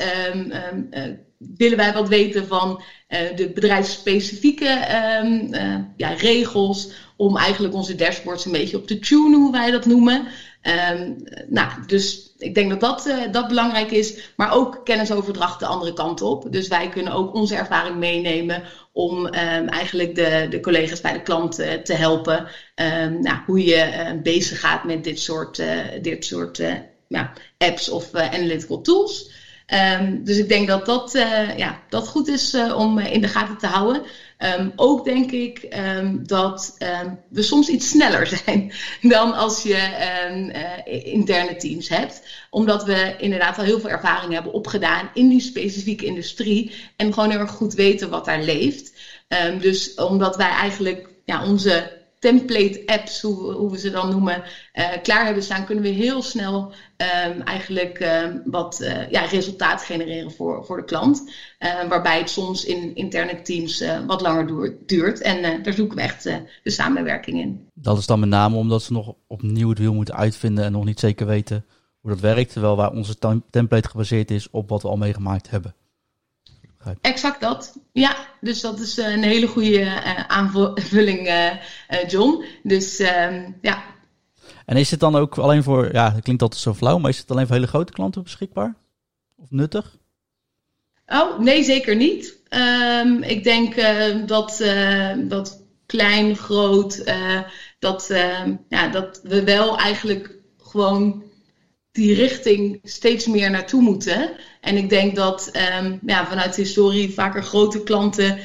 Willen 1.41 1.77
wij 1.77 1.93
wat 1.93 2.09
weten 2.09 2.47
van 2.47 2.83
uh, 3.09 3.37
de 3.37 3.49
bedrijfsspecifieke 3.49 4.87
um, 5.23 5.55
uh, 5.55 5.77
ja, 5.97 6.09
regels 6.09 6.91
om 7.17 7.37
eigenlijk 7.37 7.75
onze 7.75 7.95
dashboards 7.95 8.45
een 8.45 8.53
beetje 8.53 8.77
op 8.77 8.87
te 8.87 8.99
tunen, 8.99 9.41
hoe 9.41 9.53
wij 9.53 9.71
dat 9.71 9.85
noemen. 9.85 10.27
Um, 10.93 11.17
nou, 11.47 11.71
dus 11.87 12.35
ik 12.39 12.55
denk 12.55 12.71
dat 12.71 12.81
dat, 12.81 13.07
uh, 13.07 13.33
dat 13.33 13.49
belangrijk 13.49 13.91
is, 13.91 14.33
maar 14.37 14.53
ook 14.53 14.81
kennisoverdracht 14.85 15.59
de 15.59 15.67
andere 15.67 15.93
kant 15.93 16.21
op. 16.21 16.47
Dus 16.51 16.69
wij 16.69 16.89
kunnen 16.89 17.13
ook 17.13 17.35
onze 17.35 17.55
ervaring 17.55 17.97
meenemen 17.97 18.63
om 18.93 19.25
um, 19.25 19.69
eigenlijk 19.69 20.15
de, 20.15 20.47
de 20.51 20.61
collega's 20.61 21.01
bij 21.01 21.13
de 21.13 21.23
klant 21.23 21.55
te 21.85 21.93
helpen. 21.93 22.47
nou, 23.21 23.39
hoe 23.47 23.65
je 23.65 24.21
bezig 24.23 24.61
gaat 24.61 24.85
met 24.85 25.05
dit 25.05 25.21
soort, 25.21 25.63
dit 26.03 26.25
soort 26.25 26.63
ja, 27.09 27.33
apps 27.59 27.89
of 27.89 28.15
analytical 28.15 28.81
tools. 28.81 29.31
Um, 29.73 30.25
dus 30.25 30.37
ik 30.37 30.49
denk 30.49 30.67
dat 30.67 30.87
dat, 30.87 31.15
uh, 31.15 31.59
ja, 31.59 31.81
dat 31.89 32.09
goed 32.09 32.29
is 32.29 32.55
uh, 32.55 32.77
om 32.77 32.99
uh, 32.99 33.13
in 33.13 33.21
de 33.21 33.29
gaten 33.29 33.59
te 33.59 33.67
houden. 33.67 34.03
Um, 34.39 34.73
ook 34.77 35.05
denk 35.05 35.31
ik 35.31 35.69
um, 35.97 36.27
dat 36.27 36.77
we 37.29 37.43
soms 37.43 37.69
iets 37.69 37.89
sneller 37.89 38.27
zijn 38.45 38.73
dan 39.03 39.35
als 39.35 39.63
je 39.63 41.03
interne 41.05 41.57
teams 41.57 41.89
hebt. 41.89 42.23
Omdat 42.51 42.85
we 42.85 43.15
inderdaad 43.19 43.59
al 43.59 43.65
heel 43.65 43.81
veel 43.81 43.91
ervaring 43.91 44.33
hebben 44.33 44.53
opgedaan 44.53 45.11
in 45.15 45.29
die 45.29 45.41
specifieke 45.41 46.05
industrie. 46.05 46.73
En 46.97 47.13
gewoon 47.13 47.31
heel 47.31 47.39
erg 47.39 47.51
goed 47.51 47.75
weten 47.75 48.11
wat 48.11 48.25
daar 48.25 48.43
leeft. 48.43 48.93
dus 49.61 49.95
omdat 49.95 50.37
wij 50.37 50.51
eigenlijk 50.51 51.09
ja, 51.25 51.45
onze 51.45 52.00
template 52.21 52.83
apps, 52.87 53.21
hoe, 53.21 53.53
hoe, 53.53 53.71
we 53.71 53.79
ze 53.79 53.91
dan 53.91 54.11
noemen, 54.11 54.43
klaar 55.03 55.25
hebben 55.25 55.43
staan, 55.43 55.65
kunnen 55.65 55.85
we 55.85 55.91
heel 55.91 56.23
snel 56.23 56.73
um, 57.27 57.41
eigenlijk 57.41 58.01
um, 58.01 58.43
wat 58.45 58.81
uh, 58.81 59.11
ja, 59.11 59.25
resultaat 59.25 59.83
genereren 59.83 60.31
voor, 60.31 60.65
voor 60.65 60.77
de 60.77 60.85
klant. 60.85 61.31
Uh, 61.59 61.89
waarbij 61.89 62.19
het 62.19 62.31
soms 62.31 62.65
in 62.65 62.95
interne 62.95 63.43
teams 63.43 63.85
wat 64.07 64.21
langer 64.21 64.77
duurt. 64.87 65.21
En 65.21 65.63
daar 65.63 65.73
zoeken 65.73 65.97
we 65.97 66.03
echt 66.03 66.23
de 66.63 66.71
samenwerking 66.71 67.41
in. 67.41 67.69
Dat 67.75 67.99
is 67.99 68.07
dan 68.07 68.21
met 68.21 68.29
name 68.29 68.57
omdat 68.57 68.83
ze 68.83 68.93
nog 68.93 69.15
opnieuw 69.27 69.69
het 69.69 69.79
wiel 69.79 69.95
moeten 69.95 70.15
uitvinden 70.15 70.65
en 70.65 70.73
nog 70.73 70.85
niet 70.85 71.01
zeker 71.01 71.27
weten 71.27 71.65
hoe 72.01 72.11
dat 72.11 72.21
werkt. 72.21 72.53
Terwijl 72.53 72.77
waar 72.77 72.93
onze 72.93 73.19
template 73.51 73.89
gebaseerd 73.89 74.31
is 74.31 74.51
op 74.51 74.69
wat 74.69 74.83
we 74.83 74.89
al 74.89 74.97
meegemaakt 74.97 75.51
hebben. 75.51 75.75
Exact 77.01 77.41
dat. 77.41 77.79
Ja, 77.93 78.17
dus 78.41 78.61
dat 78.61 78.81
is 78.81 78.97
een 78.97 79.23
hele 79.23 79.47
goede 79.47 80.03
aanvulling, 80.29 81.31
John. 82.09 82.45
Dus 82.63 83.01
um, 83.01 83.59
ja, 83.61 83.83
en 84.71 84.77
is 84.77 84.91
het 84.91 85.01
dan 85.01 85.17
ook 85.17 85.39
alleen 85.39 85.63
voor, 85.63 85.93
ja, 85.93 86.11
dat 86.11 86.23
klinkt 86.23 86.43
altijd 86.43 86.61
zo 86.61 86.75
flauw, 86.75 86.99
maar 86.99 87.11
is 87.11 87.19
het 87.19 87.31
alleen 87.31 87.47
voor 87.47 87.55
hele 87.55 87.67
grote 87.67 87.93
klanten 87.93 88.23
beschikbaar? 88.23 88.75
Of 89.37 89.51
nuttig? 89.51 89.97
Oh, 91.07 91.39
nee, 91.39 91.63
zeker 91.63 91.97
niet. 91.97 92.39
Um, 92.51 93.23
ik 93.23 93.45
denk 93.45 93.77
uh, 93.77 94.27
dat, 94.27 94.61
uh, 94.61 95.13
dat 95.19 95.63
klein, 95.87 96.37
groot, 96.37 97.03
uh, 97.05 97.41
dat, 97.79 98.11
ehm, 98.11 98.57
ja, 98.69 98.89
dat 98.89 99.21
we 99.23 99.45
wel 99.45 99.79
eigenlijk 99.79 100.35
gewoon 100.59 101.23
die 101.93 102.15
richting 102.15 102.81
steeds 102.83 103.27
meer 103.27 103.51
naartoe 103.51 103.83
moeten. 103.83 104.31
En 104.61 104.77
ik 104.77 104.89
denk 104.89 105.17
dat 105.17 105.51
um, 105.83 105.99
ja, 106.07 106.27
vanuit 106.27 106.55
de 106.55 106.63
historie 106.63 107.15
vaker 107.15 107.43
grote 107.43 107.83
klanten 107.83 108.39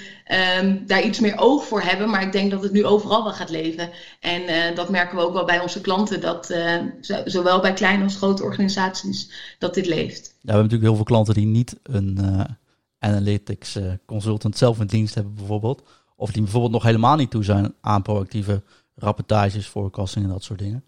um, 0.59 0.87
daar 0.87 1.03
iets 1.03 1.19
meer 1.19 1.37
oog 1.37 1.65
voor 1.65 1.81
hebben. 1.81 2.09
Maar 2.09 2.21
ik 2.21 2.31
denk 2.31 2.51
dat 2.51 2.63
het 2.63 2.71
nu 2.71 2.85
overal 2.85 3.23
wel 3.23 3.33
gaat 3.33 3.49
leven. 3.49 3.89
En 4.19 4.41
uh, 4.41 4.75
dat 4.75 4.89
merken 4.89 5.17
we 5.17 5.23
ook 5.23 5.33
wel 5.33 5.45
bij 5.45 5.59
onze 5.59 5.81
klanten. 5.81 6.21
Dat 6.21 6.49
uh, 6.49 6.81
zowel 7.25 7.61
bij 7.61 7.73
kleine 7.73 8.03
als 8.03 8.15
grote 8.15 8.43
organisaties 8.43 9.31
dat 9.59 9.73
dit 9.73 9.85
leeft. 9.85 10.25
Ja, 10.25 10.31
we 10.41 10.51
hebben 10.51 10.63
natuurlijk 10.63 10.89
heel 10.89 10.95
veel 10.95 11.03
klanten 11.03 11.33
die 11.33 11.45
niet 11.45 11.75
een 11.83 12.17
uh, 12.21 12.43
analytics 12.99 13.79
consultant 14.05 14.57
zelf 14.57 14.79
in 14.79 14.87
dienst 14.87 15.15
hebben 15.15 15.35
bijvoorbeeld. 15.35 15.83
Of 16.15 16.31
die 16.31 16.41
bijvoorbeeld 16.41 16.73
nog 16.73 16.83
helemaal 16.83 17.15
niet 17.15 17.31
toe 17.31 17.43
zijn 17.43 17.73
aan 17.81 18.01
proactieve 18.01 18.63
rapportages, 18.95 19.67
forecasting 19.67 20.25
en 20.25 20.31
dat 20.31 20.43
soort 20.43 20.59
dingen. 20.59 20.83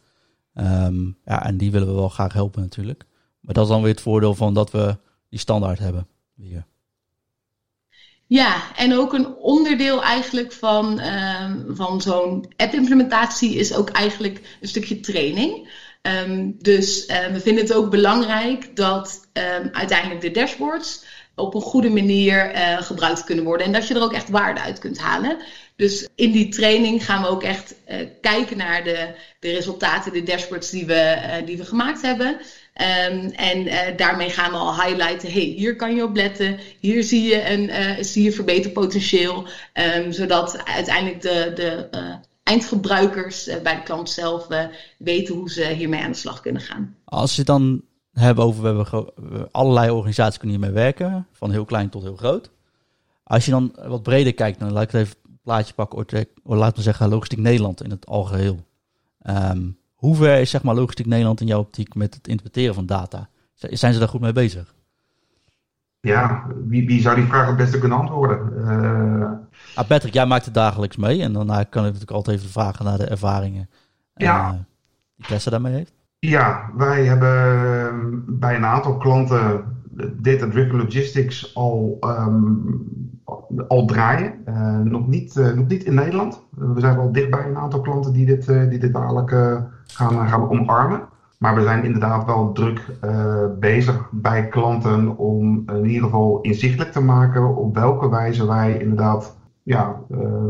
Um, 0.59 1.17
ja, 1.25 1.45
en 1.45 1.57
die 1.57 1.71
willen 1.71 1.87
we 1.87 1.93
wel 1.93 2.09
graag 2.09 2.33
helpen 2.33 2.61
natuurlijk. 2.61 3.05
Maar 3.39 3.53
dat 3.53 3.63
is 3.63 3.69
dan 3.69 3.81
weer 3.81 3.91
het 3.91 4.01
voordeel 4.01 4.35
van 4.35 4.53
dat 4.53 4.71
we 4.71 4.97
die 5.29 5.39
standaard 5.39 5.79
hebben. 5.79 6.07
Weer. 6.33 6.65
Ja, 8.25 8.75
en 8.75 8.93
ook 8.93 9.13
een 9.13 9.35
onderdeel 9.35 10.03
eigenlijk 10.03 10.51
van, 10.51 10.99
um, 10.99 11.75
van 11.75 12.01
zo'n 12.01 12.45
app-implementatie 12.55 13.55
is 13.55 13.75
ook 13.75 13.89
eigenlijk 13.89 14.57
een 14.61 14.67
stukje 14.67 14.99
training. 14.99 15.69
Um, 16.01 16.55
dus 16.57 17.05
we 17.05 17.39
vinden 17.39 17.63
het 17.63 17.73
ook 17.73 17.89
belangrijk 17.89 18.75
dat 18.75 19.27
uiteindelijk 19.71 20.21
de 20.21 20.31
dashboards 20.31 21.05
op 21.37 21.55
een 21.55 21.61
goede 21.61 21.89
manier 21.89 22.55
uh, 22.55 22.81
gebruikt 22.81 23.23
kunnen 23.23 23.43
worden 23.43 23.65
en 23.65 23.73
dat 23.73 23.87
je 23.87 23.93
er 23.93 24.01
ook 24.01 24.13
echt 24.13 24.29
waarde 24.29 24.61
uit 24.61 24.79
kunt 24.79 24.99
halen. 24.99 25.37
Dus 25.75 26.07
in 26.15 26.31
die 26.31 26.49
training 26.49 27.05
gaan 27.05 27.21
we 27.21 27.27
ook 27.27 27.43
echt 27.43 27.75
uh, 27.89 27.95
kijken 28.21 28.57
naar 28.57 28.83
de, 28.83 29.09
de 29.39 29.51
resultaten, 29.51 30.13
de 30.13 30.23
dashboards 30.23 30.69
die 30.69 30.85
we, 30.85 31.17
die 31.45 31.57
we 31.57 31.65
gemaakt 31.65 32.01
hebben. 32.01 32.27
Um, 33.09 33.29
en 33.29 33.67
daarmee 33.97 34.29
gaan 34.29 34.51
we 34.51 34.57
al 34.57 34.81
highlighten, 34.81 35.31
hey, 35.31 35.41
hier 35.41 35.75
kan 35.75 35.95
je 35.95 36.03
op 36.03 36.15
letten, 36.15 36.59
hier 36.79 37.03
zie 37.03 37.23
je, 37.23 37.49
een, 37.49 38.05
zie 38.05 38.23
je 38.23 38.31
verbeterpotentieel, 38.31 39.47
um, 39.97 40.11
zodat 40.11 40.65
uiteindelijk 40.65 41.21
de, 41.21 41.51
de 41.55 41.89
eindgebruikers 42.43 43.49
bij 43.63 43.75
de 43.75 43.83
klant 43.83 44.09
zelf 44.09 44.47
weten 44.97 45.35
hoe 45.35 45.51
ze 45.51 45.65
hiermee 45.65 46.01
aan 46.01 46.11
de 46.11 46.17
slag 46.17 46.41
kunnen 46.41 46.61
gaan. 46.61 46.95
Als 47.05 47.35
je 47.35 47.43
dan 47.43 47.81
hebben 48.23 48.43
over, 48.43 48.61
we 48.61 48.67
hebben 48.67 49.51
allerlei 49.51 49.91
organisaties 49.91 50.39
kunnen 50.39 50.57
hiermee 50.57 50.75
werken, 50.75 51.27
van 51.31 51.51
heel 51.51 51.65
klein 51.65 51.89
tot 51.89 52.03
heel 52.03 52.15
groot. 52.15 52.51
Als 53.23 53.45
je 53.45 53.51
dan 53.51 53.75
wat 53.87 54.03
breder 54.03 54.33
kijkt, 54.33 54.59
dan 54.59 54.71
laat 54.71 54.83
ik 54.83 54.91
het 54.91 55.01
even 55.01 55.15
een 55.25 55.39
plaatje 55.43 55.73
pakken, 55.73 55.97
of 56.43 56.55
laat 56.55 56.75
me 56.75 56.81
zeggen 56.81 57.09
Logistiek 57.09 57.39
Nederland 57.39 57.83
in 57.83 57.89
het 57.89 58.05
algeheel. 58.05 58.65
Um, 59.29 59.77
hoe 59.95 60.15
ver 60.15 60.39
is 60.39 60.49
zeg 60.49 60.63
maar, 60.63 60.75
Logistiek 60.75 61.05
Nederland 61.05 61.41
in 61.41 61.47
jouw 61.47 61.59
optiek 61.59 61.95
met 61.95 62.13
het 62.13 62.27
interpreteren 62.27 62.75
van 62.75 62.85
data? 62.85 63.29
Zijn 63.53 63.93
ze 63.93 63.99
daar 63.99 64.07
goed 64.07 64.21
mee 64.21 64.33
bezig? 64.33 64.75
Ja, 65.99 66.45
wie, 66.65 66.87
wie 66.87 67.01
zou 67.01 67.15
die 67.15 67.25
vraag 67.25 67.47
het 67.47 67.57
beste 67.57 67.79
kunnen 67.79 67.97
antwoorden? 67.97 68.53
Uh... 68.57 69.31
Ah, 69.75 69.87
Patrick, 69.87 70.13
jij 70.13 70.25
maakt 70.25 70.45
het 70.45 70.53
dagelijks 70.53 70.95
mee 70.95 71.21
en 71.21 71.33
daarna 71.33 71.63
kan 71.63 71.81
ik 71.81 71.91
natuurlijk 71.91 72.11
altijd 72.11 72.37
even 72.37 72.49
vragen 72.49 72.85
naar 72.85 72.97
de 72.97 73.05
ervaringen 73.05 73.69
ja. 74.13 74.51
uh, 74.51 74.59
die 75.15 75.25
Tessa 75.25 75.49
daarmee 75.49 75.73
heeft. 75.73 75.93
Ja, 76.19 76.71
wij 76.75 77.05
hebben 77.05 78.39
bij 78.39 78.55
een 78.55 78.65
aantal 78.65 78.97
klanten 78.97 79.63
data-driven 80.21 80.77
logistics 80.77 81.55
al, 81.55 81.97
um, 82.01 82.85
al 83.67 83.85
draaien. 83.85 84.33
Uh, 84.47 84.79
nog, 84.79 85.07
niet, 85.07 85.35
uh, 85.35 85.51
nog 85.51 85.67
niet 85.67 85.83
in 85.83 85.93
Nederland. 85.93 86.43
we 86.49 86.79
zijn 86.79 86.95
wel 86.95 87.11
dichtbij 87.11 87.45
een 87.45 87.57
aantal 87.57 87.81
klanten 87.81 88.13
die 88.13 88.25
dit, 88.25 88.47
uh, 88.47 88.69
die 88.69 88.79
dit 88.79 88.93
dadelijk 88.93 89.29
gaan, 89.85 90.27
gaan 90.27 90.49
omarmen. 90.49 91.01
Maar 91.37 91.55
we 91.55 91.61
zijn 91.61 91.83
inderdaad 91.83 92.25
wel 92.25 92.51
druk 92.51 92.85
bezig 93.59 94.09
bij 94.11 94.47
klanten 94.47 95.17
om 95.17 95.63
in 95.69 95.85
ieder 95.85 96.03
geval 96.03 96.41
inzichtelijk 96.41 96.91
te 96.91 97.01
maken 97.01 97.55
op 97.55 97.75
welke 97.75 98.09
wijze 98.09 98.47
wij 98.47 98.77
inderdaad 98.79 99.37
ja, 99.63 100.01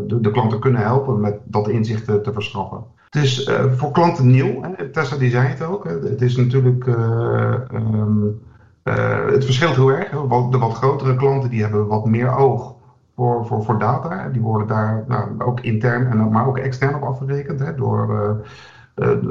de, 0.08 0.18
de, 0.22 0.32
klanten 0.32 0.60
kunnen 0.60 0.82
helpen 0.82 1.20
met 1.20 1.40
dat 1.44 1.70
inzicht 1.70 2.06
te 2.06 2.34
verschaffen. 2.34 2.84
Het 3.10 3.24
is 3.24 3.52
voor 3.76 3.92
klanten 3.92 4.32
nieuw. 4.32 4.62
Hè. 4.62 4.90
Tessa 4.90 5.18
die 5.18 5.30
zei 5.30 5.48
het 5.48 5.64
ook. 5.64 5.84
Het 5.84 6.22
is 6.22 6.36
natuurlijk 6.36 6.86
um, 6.86 8.40
uh, 8.84 9.26
het 9.26 9.46
verschilt 9.46 9.76
heel 9.76 9.92
erg. 9.92 10.10
De 10.50 10.58
wat 10.58 10.74
grotere 10.74 11.16
klanten 11.16 11.50
die 11.50 11.62
hebben 11.62 11.88
wat 11.88 12.06
meer 12.06 12.36
oog 12.36 12.76
voor, 13.16 13.46
voor, 13.46 13.64
voor 13.64 13.80
data. 13.80 14.30
Die 14.30 14.42
worden 14.42 14.68
daar 14.68 15.04
nou, 15.08 15.42
ook 15.44 15.60
intern, 15.60 16.08
en, 16.08 16.32
maar 16.32 16.48
ook 16.48 16.58
extern 16.58 16.96
op 16.96 17.04
afgerekend. 17.04 17.60
Hè, 17.60 17.76
door, 17.76 18.46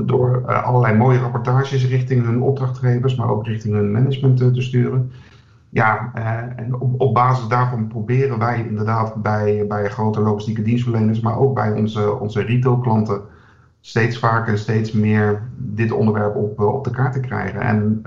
door 0.05 0.55
allerlei 0.63 0.97
mooie 0.97 1.19
rapportages 1.19 1.89
richting 1.89 2.25
hun 2.25 2.43
opdrachtgevers, 2.43 3.15
maar 3.15 3.29
ook 3.29 3.47
richting 3.47 3.75
hun 3.75 3.93
management 3.93 4.37
te 4.39 4.63
sturen. 4.63 5.13
Ja, 5.69 6.11
en 6.57 6.75
op, 6.81 7.01
op, 7.01 7.15
basis 7.15 7.49
daarvan 7.49 7.89
proberen 7.89 8.39
wij 8.39 8.67
inderdaad 8.69 9.15
bij, 9.15 9.65
bij 9.69 9.89
grote 9.89 10.21
logistieke 10.21 10.63
dienstverleners, 10.63 11.21
maar 11.21 11.39
ook 11.39 11.55
bij 11.55 11.73
onze, 11.73 12.19
onze 12.19 12.43
retailklanten 12.43 13.21
steeds 13.87 14.19
vaker 14.19 14.59
steeds 14.59 14.93
meer 14.93 15.43
dit 15.57 15.93
onderwerp 15.93 16.37
op, 16.37 16.61
op 16.61 16.85
de 16.85 16.91
kaart 16.91 17.13
te 17.13 17.21
krijgen. 17.21 17.61
En 17.61 18.03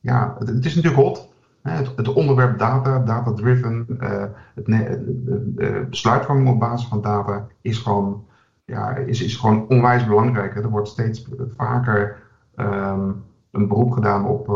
ja, 0.00 0.36
het, 0.38 0.64
is 0.64 0.74
natuurlijk 0.74 1.02
hot. 1.02 1.28
Het, 1.62 1.92
het 1.96 2.12
onderwerp 2.12 2.58
data, 2.58 2.98
data-driven, 2.98 3.86
uh, 4.00 4.24
het 4.54 5.90
besluitvorming 5.90 6.48
op 6.48 6.58
basis 6.58 6.88
van 6.88 7.00
data 7.00 7.46
is 7.60 7.78
gewoon, 7.78 8.24
ja, 8.64 8.94
is, 8.94 9.22
is 9.22 9.36
gewoon 9.36 9.68
onwijs 9.68 10.06
belangrijk. 10.06 10.54
Hè. 10.54 10.62
Er 10.62 10.70
wordt 10.70 10.88
steeds 10.88 11.28
vaker 11.56 12.16
um, 12.56 13.22
een 13.50 13.68
beroep 13.68 13.92
gedaan 13.92 14.26
op, 14.26 14.48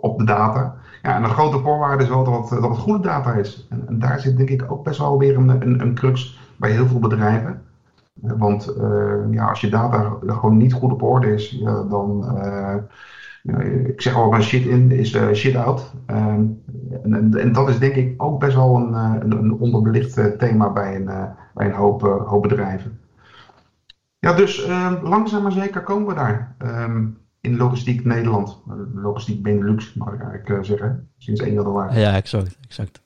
op 0.00 0.18
de 0.18 0.24
data. 0.24 0.76
Ja, 1.02 1.16
en 1.16 1.22
een 1.22 1.30
grote 1.30 1.58
voorwaarde 1.58 2.02
is 2.02 2.08
wel 2.08 2.24
dat 2.24 2.48
dat 2.48 2.70
het 2.70 2.78
goede 2.78 3.02
data 3.02 3.32
is. 3.32 3.66
En, 3.70 3.88
en, 3.88 3.98
daar 3.98 4.20
zit 4.20 4.36
denk 4.36 4.50
ik 4.50 4.72
ook 4.72 4.84
best 4.84 4.98
wel 4.98 5.18
weer 5.18 5.36
een, 5.36 5.48
een, 5.48 5.80
een 5.80 5.94
crux 5.94 6.40
bij 6.56 6.70
heel 6.70 6.86
veel 6.86 6.98
bedrijven. 6.98 7.62
Want 8.22 8.74
uh, 8.78 9.20
ja, 9.30 9.48
als 9.48 9.60
je 9.60 9.68
data 9.68 10.16
gewoon 10.26 10.56
niet 10.56 10.72
goed 10.72 10.92
op 10.92 11.02
orde 11.02 11.34
is, 11.34 11.58
dan 11.88 12.24
ik 13.86 14.00
zeg 14.00 14.14
al 14.14 14.30
maar 14.30 14.42
shit 14.42 14.64
in 14.64 14.90
is 14.90 15.14
uh, 15.14 15.32
shit 15.32 15.56
out. 15.56 15.92
Ehm, 16.06 16.44
en, 17.02 17.34
en, 17.34 17.52
dat 17.52 17.68
is 17.68 17.78
denk 17.78 17.94
ik 17.94 18.22
ook 18.22 18.40
best 18.40 18.54
wel 18.54 18.76
een, 18.76 18.94
eh, 18.94 19.14
een, 19.20 19.32
een 19.32 19.52
onderbelicht 19.52 20.18
eh, 20.18 20.26
thema 20.26 20.72
bij 20.72 20.96
een, 20.96 21.04
bij 21.54 21.66
een 21.66 21.74
hoop, 21.74 22.02
hoop 22.02 22.42
bedrijven. 22.42 23.00
Ja, 24.18 24.32
dus 24.32 24.64
ehm, 24.64 25.06
langzaam 25.06 25.42
maar 25.42 25.52
zeker 25.52 25.82
komen 25.82 26.08
we 26.08 26.14
daar. 26.14 26.54
Ehm, 26.58 27.06
in 27.40 27.56
logistiek 27.56 28.04
Nederland. 28.04 28.62
Logistiek 28.94 29.42
Benelux, 29.42 29.94
mag 29.94 30.12
ik 30.12 30.20
eigenlijk 30.20 30.64
zeggen. 30.64 31.08
Sinds 31.18 31.40
1 31.40 31.52
januari. 31.52 31.98
Ja, 31.98 32.14
exact. 32.14 32.56
exact. 32.68 33.00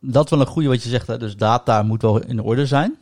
Dat 0.00 0.30
wel 0.30 0.40
een 0.40 0.46
goede 0.46 0.68
wat 0.68 0.82
je 0.82 0.88
zegt. 0.88 1.06
Hè? 1.06 1.18
Dus 1.18 1.36
data 1.36 1.82
moet 1.82 2.02
wel 2.02 2.22
in 2.24 2.42
orde 2.42 2.66
zijn. 2.66 2.96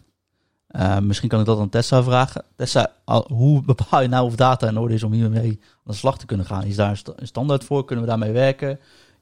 Uh, 0.71 0.99
misschien 0.99 1.29
kan 1.29 1.41
ik 1.41 1.47
dat 1.47 1.59
aan 1.59 1.69
Tessa 1.69 2.03
vragen. 2.03 2.45
Tessa, 2.57 2.93
hoe 3.27 3.63
bepaal 3.75 4.03
je 4.03 4.09
nou 4.09 4.27
of 4.27 4.37
data 4.37 4.69
in 4.69 4.79
orde 4.79 4.95
is 4.95 5.03
om 5.03 5.13
hiermee 5.13 5.61
aan 5.61 5.83
de 5.85 5.93
slag 5.93 6.19
te 6.19 6.27
kunnen 6.27 6.47
gaan? 6.47 6.65
Is 6.65 6.77
daar 6.77 7.01
een 7.17 7.27
standaard 7.27 7.65
voor? 7.65 7.85
Kunnen 7.85 8.05
we 8.05 8.11
daarmee 8.11 8.33
werken? 8.33 8.81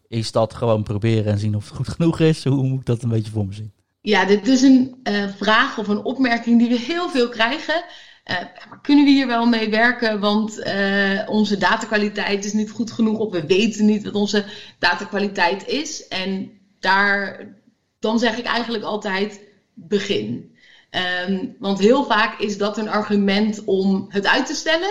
Is 0.09 0.33
dat 0.33 0.55
gewoon 0.55 0.83
proberen 0.83 1.33
en 1.33 1.39
zien 1.39 1.57
of 1.57 1.69
het 1.69 1.77
goed 1.77 1.89
genoeg 1.97 2.21
is? 2.21 2.45
Hoe 2.45 2.67
moet 2.67 2.81
ik 2.81 2.87
dat 2.87 3.03
een 3.03 3.09
beetje 3.09 3.31
voor 3.31 3.47
me 3.47 3.53
zien? 3.53 3.73
Ja, 4.01 4.25
dit 4.25 4.49
is 4.49 4.63
een 4.63 5.01
uh, 5.03 5.29
vraag 5.37 5.79
of 5.79 5.89
een 5.89 6.05
opmerking 6.05 6.59
die 6.59 6.69
we 6.69 6.79
heel 6.79 7.09
veel 7.09 7.29
krijgen. 7.29 7.85
Uh, 8.25 8.37
maar 8.69 8.81
kunnen 8.83 9.05
we 9.05 9.11
hier 9.11 9.27
wel 9.27 9.47
mee 9.47 9.71
werken? 9.71 10.21
Want 10.21 10.63
onze 11.27 11.57
datakwaliteit 11.59 12.45
is 12.45 12.53
niet 12.53 12.71
goed 12.71 12.93
genoeg. 12.93 13.19
Of 13.19 13.33
we 13.33 13.47
weten 13.47 13.85
niet 13.85 14.05
wat 14.05 14.15
onze 14.15 14.45
datakwaliteit 14.79 15.67
is. 15.67 16.09
En 16.09 16.51
daar, 16.81 17.47
dan 17.99 18.19
zeg 18.19 18.39
ik 18.39 18.45
eigenlijk 18.45 18.85
altijd 18.85 19.41
begin. 19.75 20.54
Ehm, 20.95 21.47
want 21.59 21.79
heel 21.79 22.05
vaak 22.05 22.41
is 22.41 22.59
dat 22.59 22.79
een 22.79 22.89
argument 22.89 23.65
om 23.65 24.07
het 24.09 24.27
uit 24.27 24.47
te 24.47 24.55
stellen. 24.55 24.91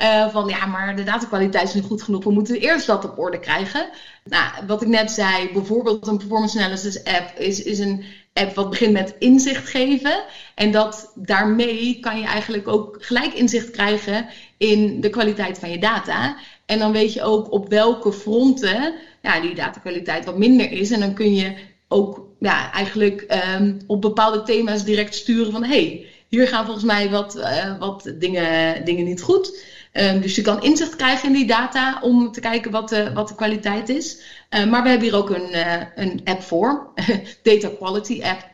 Uh, 0.00 0.28
van 0.34 0.48
ja, 0.48 0.66
maar 0.66 0.96
de 0.96 1.02
datakwaliteit 1.02 1.68
is 1.68 1.74
niet 1.74 1.84
goed 1.84 2.02
genoeg. 2.02 2.24
We 2.24 2.32
moeten 2.32 2.60
eerst 2.60 2.86
dat 2.86 3.04
op 3.04 3.18
orde 3.18 3.38
krijgen. 3.38 3.88
Nou, 4.24 4.66
wat 4.66 4.82
ik 4.82 4.88
net 4.88 5.10
zei, 5.10 5.52
bijvoorbeeld 5.52 6.06
een 6.06 6.16
performance 6.16 6.58
analysis 6.58 7.04
app 7.04 7.38
is, 7.38 7.62
is 7.62 7.78
een 7.78 8.04
app 8.32 8.54
wat 8.54 8.70
begint 8.70 8.92
met 8.92 9.14
inzicht 9.18 9.68
geven. 9.68 10.24
En 10.54 10.70
dat 10.70 11.12
daarmee 11.14 12.00
kan 12.00 12.18
je 12.18 12.26
eigenlijk 12.26 12.68
ook 12.68 12.96
gelijk 13.00 13.34
inzicht 13.34 13.70
krijgen 13.70 14.26
in 14.56 15.00
de 15.00 15.10
kwaliteit 15.10 15.58
van 15.58 15.70
je 15.70 15.78
data. 15.78 16.36
En 16.66 16.78
dan 16.78 16.92
weet 16.92 17.12
je 17.12 17.22
ook 17.22 17.52
op 17.52 17.68
welke 17.68 18.12
fronten 18.12 18.94
ja, 19.22 19.40
die 19.40 19.54
datakwaliteit 19.54 20.24
wat 20.24 20.38
minder 20.38 20.70
is. 20.70 20.90
En 20.90 21.00
dan 21.00 21.14
kun 21.14 21.34
je 21.34 21.54
ook 21.88 22.26
ja, 22.44 22.72
eigenlijk 22.72 23.26
um, 23.58 23.78
op 23.86 24.00
bepaalde 24.00 24.42
thema's 24.42 24.84
direct 24.84 25.14
sturen 25.14 25.52
van 25.52 25.64
hey, 25.64 26.06
hier 26.28 26.48
gaan 26.48 26.64
volgens 26.64 26.84
mij 26.84 27.10
wat, 27.10 27.36
uh, 27.36 27.78
wat 27.78 28.12
dingen, 28.18 28.84
dingen 28.84 29.04
niet 29.04 29.22
goed. 29.22 29.62
Um, 29.92 30.20
dus 30.20 30.34
je 30.34 30.42
kan 30.42 30.62
inzicht 30.62 30.96
krijgen 30.96 31.28
in 31.28 31.34
die 31.34 31.46
data 31.46 31.98
om 32.02 32.32
te 32.32 32.40
kijken 32.40 32.70
wat 32.70 32.88
de, 32.88 33.12
wat 33.12 33.28
de 33.28 33.34
kwaliteit 33.34 33.88
is. 33.88 34.18
Uh, 34.50 34.64
maar 34.64 34.82
we 34.82 34.88
hebben 34.88 35.08
hier 35.08 35.16
ook 35.16 35.30
een, 35.30 35.50
uh, 35.52 35.82
een 35.94 36.20
app 36.24 36.42
voor, 36.42 36.92
Data 37.42 37.68
Quality 37.68 38.22
App. 38.22 38.52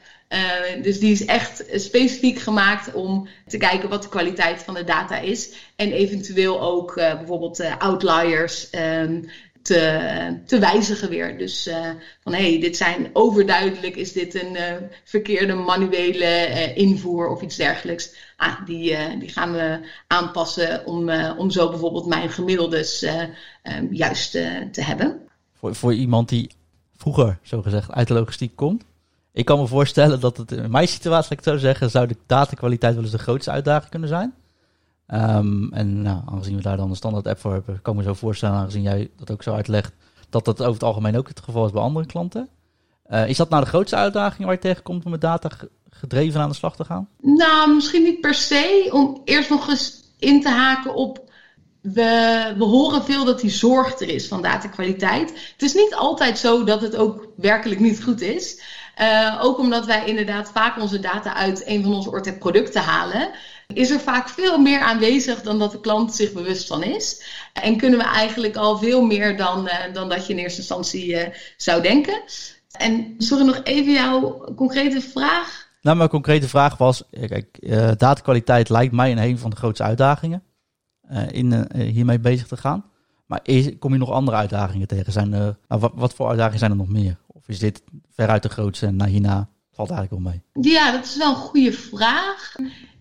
Dus 0.83 0.99
die 1.01 1.13
is 1.13 1.25
echt 1.25 1.65
specifiek 1.75 2.39
gemaakt 2.39 2.93
om 2.93 3.29
te 3.47 3.57
kijken 3.57 3.89
wat 3.89 4.03
de 4.03 4.09
kwaliteit 4.09 4.63
van 4.63 4.75
de 4.75 4.85
data 4.85 5.19
is. 5.19 5.53
En 5.77 5.93
eventueel 5.93 6.61
ook 6.61 6.95
bijvoorbeeld 6.95 7.65
outliers 7.79 8.71
te, 9.71 10.41
te 10.47 10.59
wijzigen 10.59 11.09
weer. 11.09 11.39
Dus 11.39 11.67
uh, 11.67 11.91
van 12.21 12.35
hé, 12.35 12.51
hey, 12.51 12.61
dit 12.61 12.77
zijn 12.77 13.11
overduidelijk, 13.13 13.97
is 13.97 14.13
dit 14.13 14.43
een 14.43 14.55
uh, 14.55 14.63
verkeerde 15.05 15.55
manuele 15.55 16.49
uh, 16.49 16.77
invoer 16.77 17.29
of 17.29 17.43
iets 17.43 17.57
dergelijks. 17.57 18.15
Ah, 18.37 18.67
die, 18.67 19.19
die 19.19 19.29
gaan 19.29 19.53
we 19.53 19.81
aanpassen 20.07 20.87
om, 20.87 21.11
om 21.13 21.51
zo 21.51 21.69
bijvoorbeeld 21.69 22.07
mijn 22.07 22.31
gemiddeldes 22.31 23.03
um, 23.03 23.89
juist 23.91 24.31
te 24.31 24.83
hebben. 24.83 25.21
Voor, 25.55 25.75
voor 25.75 25.95
iemand 25.95 26.29
die 26.29 26.51
vroeger, 26.97 27.39
zo 27.43 27.63
gezegd, 27.63 27.91
uit 27.91 28.09
de 28.09 28.15
logistiek 28.15 28.57
komt. 28.57 28.85
Ik 29.33 29.45
kan 29.45 29.59
me 29.59 29.67
voorstellen 29.67 30.21
dat 30.21 30.37
het 30.37 30.53
in 30.53 30.71
mijn 30.71 30.89
situatie, 30.89 31.37
ik 31.37 31.43
zo 31.43 31.57
zeggen, 31.57 31.91
zou 31.91 32.07
de 32.07 32.17
datakwaliteit 32.27 32.95
wel 32.95 33.03
eens 33.03 33.13
de 33.13 33.19
grootste 33.19 33.51
uitdaging 33.51 33.91
kunnen 33.91 34.09
zijn. 34.09 34.35
Um, 35.15 35.73
en 35.73 36.03
nou, 36.03 36.23
aangezien 36.27 36.57
we 36.57 36.63
daar 36.63 36.77
dan 36.77 36.91
een 36.91 36.97
standaard 36.97 37.27
app 37.27 37.39
voor 37.39 37.53
hebben, 37.53 37.83
kan 37.83 37.93
ik 37.93 37.99
me 37.99 38.05
zo 38.05 38.15
voorstellen, 38.15 38.57
aangezien 38.57 38.83
jij 38.83 39.11
dat 39.17 39.31
ook 39.31 39.43
zo 39.43 39.55
uitlegt, 39.55 39.93
dat 40.29 40.45
dat 40.45 40.61
over 40.61 40.73
het 40.73 40.83
algemeen 40.83 41.17
ook 41.17 41.29
het 41.29 41.41
geval 41.41 41.67
is 41.67 41.73
bij 41.73 41.83
andere 41.83 42.07
klanten. 42.07 42.49
Uh, 43.11 43.29
is 43.29 43.37
dat 43.37 43.49
nou 43.49 43.63
de 43.63 43.69
grootste 43.69 43.97
uitdaging 43.97 44.45
waar 44.45 44.55
je 44.55 44.61
tegenkomt 44.61 45.05
om 45.05 45.11
met 45.11 45.21
data 45.21 45.49
gedreven 45.91 46.41
aan 46.41 46.49
de 46.49 46.55
slag 46.55 46.77
te 46.77 46.85
gaan? 46.85 47.09
Nou, 47.21 47.75
misschien 47.75 48.03
niet 48.03 48.21
per 48.21 48.35
se. 48.35 48.89
Om 48.93 49.21
eerst 49.25 49.51
nog 49.51 49.69
eens 49.69 50.03
in 50.19 50.43
te 50.43 50.49
haken 50.49 50.95
op. 50.95 51.29
We, 51.81 52.55
we 52.59 52.65
horen 52.65 53.05
veel 53.05 53.25
dat 53.25 53.41
die 53.41 53.51
zorg 53.51 54.01
er 54.01 54.09
is 54.09 54.29
van 54.29 54.43
datakwaliteit. 54.43 55.31
Het 55.53 55.63
is 55.63 55.75
niet 55.75 55.95
altijd 55.95 56.39
zo 56.39 56.65
dat 56.65 56.81
het 56.81 56.97
ook 56.97 57.29
werkelijk 57.37 57.81
niet 57.81 58.03
goed 58.03 58.21
is. 58.21 58.63
Uh, 59.01 59.39
ook 59.43 59.59
omdat 59.59 59.87
wij 59.87 60.07
inderdaad 60.07 60.51
vaak 60.51 60.81
onze 60.81 61.01
data 61.01 61.35
uit 61.35 61.67
een 61.67 61.83
van 61.83 61.95
onze 61.95 62.11
Ortec 62.11 62.39
producten 62.39 62.83
halen 62.83 63.31
is 63.75 63.91
er 63.91 64.01
vaak 64.01 64.29
veel 64.29 64.59
meer 64.59 64.81
aanwezig 64.81 65.43
dan 65.43 65.59
dat 65.59 65.73
de 65.73 65.81
klant 65.81 66.15
zich 66.15 66.33
bewust 66.33 66.67
van 66.67 66.83
is. 66.83 67.23
En 67.53 67.77
kunnen 67.77 67.99
we 67.99 68.05
eigenlijk 68.05 68.57
al 68.57 68.79
veel 68.79 69.03
meer 69.03 69.37
dan, 69.37 69.67
uh, 69.67 69.73
dan 69.93 70.09
dat 70.09 70.27
je 70.27 70.33
in 70.33 70.39
eerste 70.39 70.59
instantie 70.59 71.07
uh, 71.07 71.27
zou 71.57 71.83
denken. 71.83 72.23
En 72.71 73.15
sorry, 73.19 73.45
nog 73.45 73.61
even 73.63 73.93
jouw 73.93 74.45
concrete 74.57 75.01
vraag. 75.01 75.69
Nou, 75.83 75.97
mijn 75.97 76.09
concrete 76.09 76.49
vraag 76.49 76.77
was, 76.77 77.03
kijk, 77.11 77.59
uh, 77.61 77.91
datakwaliteit 77.97 78.69
lijkt 78.69 78.93
mij 78.93 79.17
een, 79.17 79.39
van 79.39 79.51
de 79.51 79.57
grootste 79.57 79.83
uitdagingen 79.83 80.43
in 81.31 81.67
hiermee 81.77 82.21
bezig 82.21 82.47
te 82.47 82.57
gaan. 82.57 82.85
Maar 83.27 83.41
is, 83.43 83.71
kom 83.79 83.93
je 83.93 83.99
nog 83.99 84.11
andere 84.11 84.37
uitdagingen 84.37 84.87
tegen? 84.87 85.13
Zijn, 85.13 85.29
nou, 85.29 85.55
wat, 85.67 85.93
wat, 85.95 86.15
voor 86.15 86.29
uitdagingen 86.29 86.59
zijn 86.59 86.71
er 86.71 86.77
nog 86.77 86.89
meer? 86.89 87.17
Of 87.27 87.49
is 87.49 87.59
dit 87.59 87.83
veruit 88.11 88.43
de 88.43 88.49
grootste 88.49 88.87
en 88.87 89.05
hierna 89.05 89.49
valt 89.73 89.91
eigenlijk 89.91 90.23
wel 90.23 90.33
mee? 90.33 90.73
Ja, 90.73 90.93
dat 90.93 91.05
is 91.05 91.17
wel 91.17 91.31
een 91.31 91.37
goede 91.37 91.73
vraag. 91.73 92.55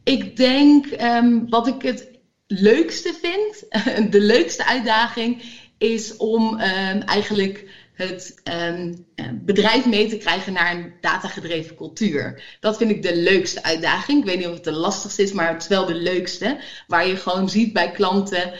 Ik 0.09 0.35
denk 0.35 0.85
um, 1.01 1.49
wat 1.49 1.67
ik 1.67 1.81
het 1.81 2.09
leukste 2.47 3.13
vind, 3.21 3.65
de 4.11 4.21
leukste 4.21 4.65
uitdaging, 4.65 5.41
is 5.77 6.17
om 6.17 6.53
um, 6.53 7.01
eigenlijk 7.01 7.65
het 7.93 8.41
um, 8.43 9.05
bedrijf 9.33 9.85
mee 9.85 10.07
te 10.07 10.17
krijgen 10.17 10.53
naar 10.53 10.75
een 10.75 10.93
datagedreven 11.01 11.75
cultuur. 11.75 12.57
Dat 12.59 12.77
vind 12.77 12.91
ik 12.91 13.01
de 13.01 13.15
leukste 13.15 13.63
uitdaging. 13.63 14.19
Ik 14.19 14.25
weet 14.25 14.37
niet 14.37 14.47
of 14.47 14.53
het 14.53 14.63
de 14.63 14.71
lastigste 14.71 15.21
is, 15.21 15.31
maar 15.31 15.53
het 15.53 15.61
is 15.61 15.67
wel 15.67 15.85
de 15.85 15.95
leukste. 15.95 16.59
Waar 16.87 17.07
je 17.07 17.15
gewoon 17.15 17.49
ziet 17.49 17.73
bij 17.73 17.91
klanten 17.91 18.53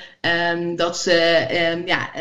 dat 0.76 0.98
ze 0.98 1.48
um, 1.72 1.88
ja, 1.88 2.12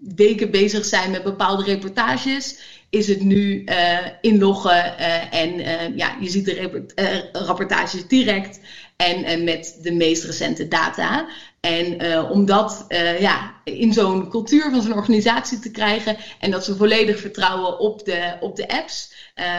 weken 0.00 0.50
bezig 0.50 0.84
zijn 0.84 1.10
met 1.10 1.22
bepaalde 1.22 1.64
reportages. 1.64 2.58
Is 2.94 3.08
het 3.08 3.22
nu 3.22 3.64
uh, 3.64 3.98
inloggen 4.20 4.94
uh, 4.98 5.34
en 5.34 5.60
uh, 5.60 5.96
ja, 5.96 6.16
je 6.20 6.28
ziet 6.28 6.44
de 6.44 6.86
rapportages 7.32 8.08
direct 8.08 8.60
en, 8.96 9.24
en 9.24 9.44
met 9.44 9.78
de 9.82 9.92
meest 9.92 10.24
recente 10.24 10.68
data. 10.68 11.28
En 11.60 12.04
uh, 12.04 12.30
om 12.30 12.46
dat 12.46 12.84
uh, 12.88 13.20
ja, 13.20 13.54
in 13.64 13.92
zo'n 13.92 14.28
cultuur 14.28 14.70
van 14.70 14.82
zo'n 14.82 14.94
organisatie 14.94 15.58
te 15.58 15.70
krijgen 15.70 16.16
en 16.40 16.50
dat 16.50 16.64
ze 16.64 16.76
volledig 16.76 17.18
vertrouwen 17.18 17.78
op 17.78 18.04
de, 18.04 18.36
op 18.40 18.56
de 18.56 18.68
apps, 18.68 19.12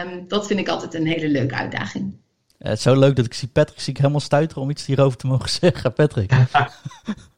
um, 0.04 0.28
dat 0.28 0.46
vind 0.46 0.60
ik 0.60 0.68
altijd 0.68 0.94
een 0.94 1.06
hele 1.06 1.28
leuke 1.28 1.54
uitdaging. 1.54 2.14
Het 2.58 2.76
is 2.76 2.82
zo 2.82 2.98
leuk 2.98 3.16
dat 3.16 3.26
ik 3.26 3.34
zie 3.34 3.48
Patrick 3.48 3.80
zie 3.80 3.92
ik 3.92 3.98
helemaal 3.98 4.20
stuiteren 4.20 4.62
om 4.62 4.70
iets 4.70 4.86
hierover 4.86 5.18
te 5.18 5.26
mogen 5.26 5.48
zeggen. 5.48 5.92
Patrick. 5.92 6.30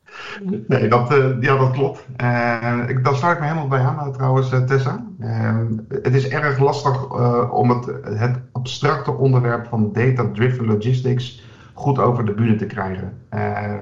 nee, 0.66 0.88
dat, 0.88 1.12
uh, 1.12 1.26
ja, 1.40 1.56
dat 1.56 1.70
klopt. 1.70 2.06
ik, 2.88 3.04
daar 3.04 3.14
sluit 3.14 3.34
ik 3.34 3.40
me 3.40 3.46
helemaal 3.46 3.68
bij 3.68 3.80
aan 3.80 4.12
trouwens, 4.12 4.48
Tessa. 4.66 5.04
het 5.88 6.14
is 6.14 6.28
erg 6.28 6.58
lastig 6.58 7.10
om 7.50 7.70
het, 7.70 7.86
het 8.02 8.36
abstracte 8.52 9.12
onderwerp 9.12 9.66
van 9.66 9.92
data-driven 9.92 10.66
logistics 10.66 11.46
goed 11.78 11.98
over 11.98 12.24
de 12.24 12.32
bühne 12.32 12.56
te 12.56 12.66
krijgen. 12.66 13.12
Uh, 13.34 13.74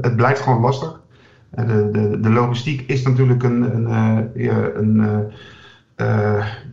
het 0.00 0.16
blijft 0.16 0.40
gewoon 0.40 0.60
lastig. 0.60 1.00
De, 1.50 1.90
de, 1.90 2.20
de, 2.20 2.30
logistiek 2.30 2.80
is 2.80 3.02
natuurlijk 3.02 3.42
een, 3.42 3.88
een, 3.88 4.78
een, 4.78 5.24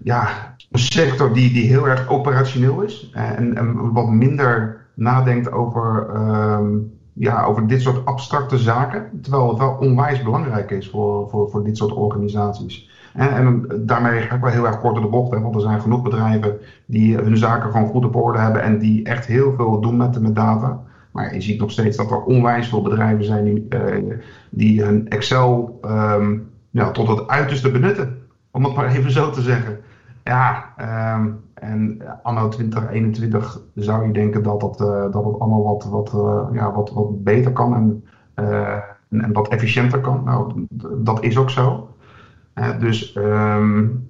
ja, 0.04 0.28
een 0.72 0.80
sector 0.80 1.34
die, 1.34 1.54
die 1.54 1.68
heel 1.68 1.88
erg 1.88 2.10
operationeel 2.10 2.82
is 2.82 3.12
en, 3.14 3.92
wat 3.94 4.10
minder 4.10 4.86
nadenkt 4.94 5.52
over, 5.52 6.10
um, 6.16 6.97
ja, 7.20 7.44
over 7.44 7.68
dit 7.68 7.82
soort 7.82 8.06
abstracte 8.06 8.58
zaken, 8.58 9.20
terwijl 9.22 9.50
het 9.50 9.58
wel 9.58 9.78
onwijs 9.80 10.24
belangrijk 10.24 10.72
is 10.72 10.90
voor, 10.90 11.30
voor, 11.30 11.50
voor 11.50 11.64
dit 11.64 11.78
soort 11.78 11.94
organisaties. 11.94 12.90
En, 13.14 13.30
en 13.30 13.66
daarmee 13.86 14.22
ga 14.22 14.36
ik 14.36 14.42
wel 14.42 14.52
heel 14.52 14.66
erg 14.66 14.80
kort 14.80 14.94
door 14.94 15.04
de 15.04 15.10
bocht, 15.10 15.32
hè, 15.32 15.42
want 15.42 15.56
er 15.56 15.62
zijn 15.62 15.82
genoeg 15.82 16.02
bedrijven 16.02 16.58
die 16.86 17.16
hun 17.18 17.38
zaken 17.38 17.72
gewoon 17.72 17.88
goed 17.88 18.06
op 18.06 18.16
orde 18.16 18.40
hebben 18.40 18.62
en 18.62 18.80
die 18.80 19.04
echt 19.04 19.26
heel 19.26 19.54
veel 19.56 19.80
doen 19.82 19.98
met, 19.98 20.22
met 20.22 20.36
data. 20.36 20.82
Maar 21.12 21.34
je 21.34 21.42
ziet 21.42 21.60
nog 21.60 21.72
steeds 21.72 21.98
dat 21.98 22.12
er 22.12 22.24
onwijs 22.24 22.68
veel 22.68 22.82
bedrijven 22.82 23.26
zijn 23.26 23.44
die, 23.44 23.66
uh, 23.70 24.14
die 24.50 24.84
hun 24.84 25.10
Excel 25.10 25.80
um, 25.86 26.50
ja, 26.70 26.92
tot 26.92 27.08
het 27.08 27.28
uiterste 27.28 27.72
benutten. 27.72 28.18
Om 28.52 28.64
het 28.64 28.76
maar 28.76 28.88
even 28.88 29.12
zo 29.12 29.30
te 29.30 29.42
zeggen. 29.42 29.80
Ja, 30.24 30.74
um, 31.16 31.40
en 31.60 32.02
anno 32.24 32.48
2021 32.48 33.62
zou 33.76 34.06
je 34.06 34.14
denken 34.14 34.44
dat, 34.44 34.60
dat, 34.60 34.82
uh, 34.82 34.88
dat 34.88 35.26
het 35.26 35.40
allemaal 35.40 35.64
wat, 35.64 35.84
wat, 35.84 36.14
uh, 36.16 36.48
ja, 36.52 36.74
wat, 36.74 36.92
wat 36.92 37.24
beter 37.24 37.52
kan 37.52 37.76
en, 37.76 38.04
en, 39.10 39.34
wat 39.34 39.48
efficiënter 39.48 40.02
kan. 40.02 40.24
Nou, 40.24 40.66
dat 40.98 41.24
is 41.24 41.38
ook 41.38 41.50
zo. 41.50 41.96
Dus, 42.80 43.16
um, 43.16 44.10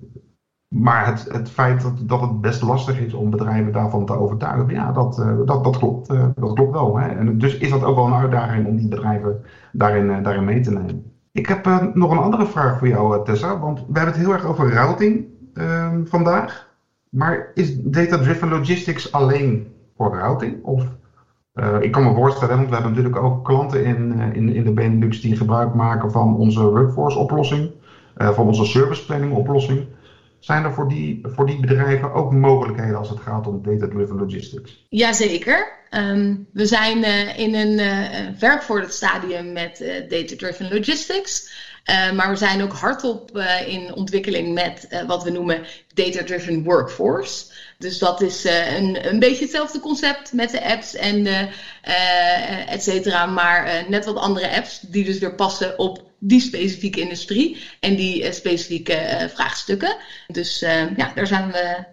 maar 0.68 1.06
het, 1.06 1.28
het 1.32 1.50
feit 1.50 1.82
dat, 1.82 1.94
dat 2.02 2.22
het 2.22 2.42
best 2.42 2.62
lastig 2.62 3.00
is 3.00 3.14
om 3.14 3.30
bedrijven 3.30 3.72
daarvan 3.72 4.06
te 4.06 4.18
overtuigen, 4.18 4.74
ja, 4.74 4.92
dat, 4.92 5.16
dat, 5.46 5.64
dat, 5.64 5.78
klopt, 5.78 6.08
dat 6.36 6.54
klopt 6.54 6.72
wel. 6.72 6.98
Hè? 6.98 7.08
En 7.08 7.38
dus 7.38 7.58
is 7.58 7.70
dat 7.70 7.84
ook 7.84 7.96
wel 7.96 8.06
een 8.06 8.14
uitdaging 8.14 8.68
om 8.68 8.78
die 8.78 8.88
bedrijven 8.88 9.42
daarin, 9.72 10.24
daarin 10.24 10.46
mee 10.46 10.60
te 10.60 10.72
nemen. 10.72 11.12
Ik 11.32 11.48
heb 11.48 11.92
nog 11.94 12.12
een 12.12 12.18
andere 12.18 12.46
vraag 12.46 12.78
voor 12.80 12.88
jou, 12.88 13.26
Tessa, 13.26 13.60
want 13.60 13.80
we 13.80 13.86
hebben 13.86 14.14
het 14.14 14.24
heel 14.24 14.34
erg 14.34 14.46
over 14.46 14.74
routing 14.74 15.26
ehm, 15.54 16.06
vandaag. 16.06 16.67
Maar 17.10 17.52
is 17.54 17.82
data-driven 17.82 18.50
logistics 18.50 19.12
alleen 19.12 19.68
voor 19.98 20.16
routing? 20.16 20.64
Of 20.64 20.84
ik 21.80 21.92
kan 21.92 22.04
me 22.04 22.14
voorstellen, 22.14 22.56
want 22.56 22.68
we 22.68 22.74
hebben 22.74 22.94
natuurlijk 22.94 23.24
ook 23.24 23.46
klanten 23.46 23.86
in, 23.86 24.20
in, 24.34 24.54
in 24.54 24.64
de 24.64 24.74
Benelux 24.74 25.22
die 25.22 25.36
gebruik 25.36 25.74
maken 25.74 26.12
van 26.12 26.36
onze 26.36 26.62
workforce 26.62 27.18
oplossing 27.18 27.72
uh, 28.18 28.34
van 28.34 28.46
onze 28.46 28.66
service 28.66 29.06
planning 29.06 29.34
oplossing. 29.34 29.86
Zijn 30.40 30.64
er 30.64 30.74
voor 30.74 30.88
die, 30.88 31.22
voor 31.24 31.46
die 31.46 31.60
bedrijven 31.60 32.14
ook 32.14 32.34
mogelijkheden 32.34 32.98
als 32.98 33.10
het 33.10 33.20
gaat 33.20 33.48
om 33.48 33.62
data-driven 33.64 34.18
logistics? 34.18 34.86
Jazeker. 34.90 35.76
Um, 35.92 36.48
we 36.54 36.66
zijn 36.66 37.04
in 37.38 37.56
een 37.56 37.80
uh, 38.40 38.88
stadium 38.88 39.54
met 39.54 39.78
data-driven 40.10 40.70
logistics. 40.74 41.52
Maar 41.88 42.30
we 42.30 42.36
zijn 42.36 42.64
ook 42.64 42.74
hardop 42.74 43.38
in 43.68 43.94
ontwikkeling 43.94 44.54
met 44.54 45.04
wat 45.08 45.24
we 45.24 45.30
noemen 45.30 45.62
data-driven 45.94 46.64
workforce. 46.64 47.46
Dus 47.78 48.00
dat 48.00 48.22
is 48.22 48.44
een, 48.44 49.08
een 49.08 49.20
beetje 49.20 49.44
hetzelfde 49.44 49.80
concept 49.80 50.34
met 50.34 50.52
de 50.52 50.64
apps 50.64 50.96
en 50.96 51.26
uh, 51.26 52.72
et 52.72 52.84
cetera. 52.84 53.26
Maar 53.26 53.86
net 53.88 54.06
wat 54.06 54.16
andere 54.16 54.56
apps 54.56 54.80
die 54.80 55.06
dus 55.06 55.20
weer 55.20 55.36
passen 55.36 55.80
op 55.80 56.06
die 56.20 56.42
specifieke 56.42 57.02
industrie 57.02 57.58
en 57.80 57.96
die 57.96 58.32
specifieke 58.34 59.30
vraagstukken. 59.34 59.96
Dus 60.28 60.60
ja, 60.96 61.12
daar 61.16 61.28
zijn 61.28 61.52
we 61.52 61.86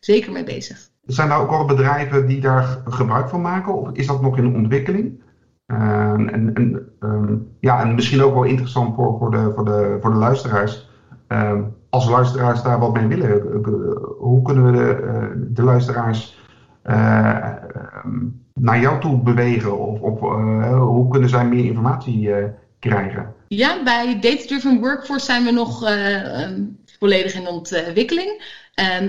zeker 0.00 0.32
mee 0.32 0.44
bezig. 0.44 0.88
Zijn 1.06 1.30
er 1.30 1.36
ook 1.36 1.50
al 1.50 1.64
bedrijven 1.64 2.26
die 2.26 2.40
daar 2.40 2.82
gebruik 2.84 3.28
van 3.28 3.40
maken 3.40 3.74
of 3.74 3.90
is 3.92 4.06
dat 4.06 4.22
nog 4.22 4.38
in 4.38 4.54
ontwikkeling? 4.54 5.22
Ehm, 5.68 6.28
en, 6.28 6.52
ehm, 7.00 7.36
ja, 7.60 7.80
en 7.80 7.94
misschien 7.94 8.22
ook 8.22 8.34
wel 8.34 8.42
interessant 8.42 8.94
voor, 8.94 9.18
voor, 9.18 9.30
de, 9.30 9.52
voor, 9.54 9.64
de, 9.64 9.98
voor 10.00 10.10
de 10.10 10.16
luisteraars. 10.16 10.88
Ehm, 11.26 11.62
als 11.90 12.08
luisteraars 12.08 12.62
daar 12.62 12.78
wat 12.78 12.92
mee 12.92 13.06
willen, 13.06 13.30
eh, 13.30 13.72
hoe 14.18 14.42
kunnen 14.42 14.64
we 14.64 14.72
de, 14.72 14.94
eh, 15.54 15.64
luisteraars 15.64 16.36
naar 18.54 18.80
jou 18.80 19.00
toe 19.00 19.18
bewegen? 19.22 19.78
Of, 19.78 20.20
hoe 20.78 21.08
kunnen 21.08 21.28
zij 21.28 21.46
meer 21.46 21.64
informatie 21.64 22.30
krijgen? 22.78 23.34
Ja, 23.48 23.82
bij 23.82 24.18
Data 24.20 24.44
Driven 24.46 24.80
Workforce 24.80 25.24
zijn 25.24 25.44
we 25.44 25.50
nog 25.50 25.78
volledig 26.98 27.34
in 27.34 27.48
ontwikkeling. 27.48 28.42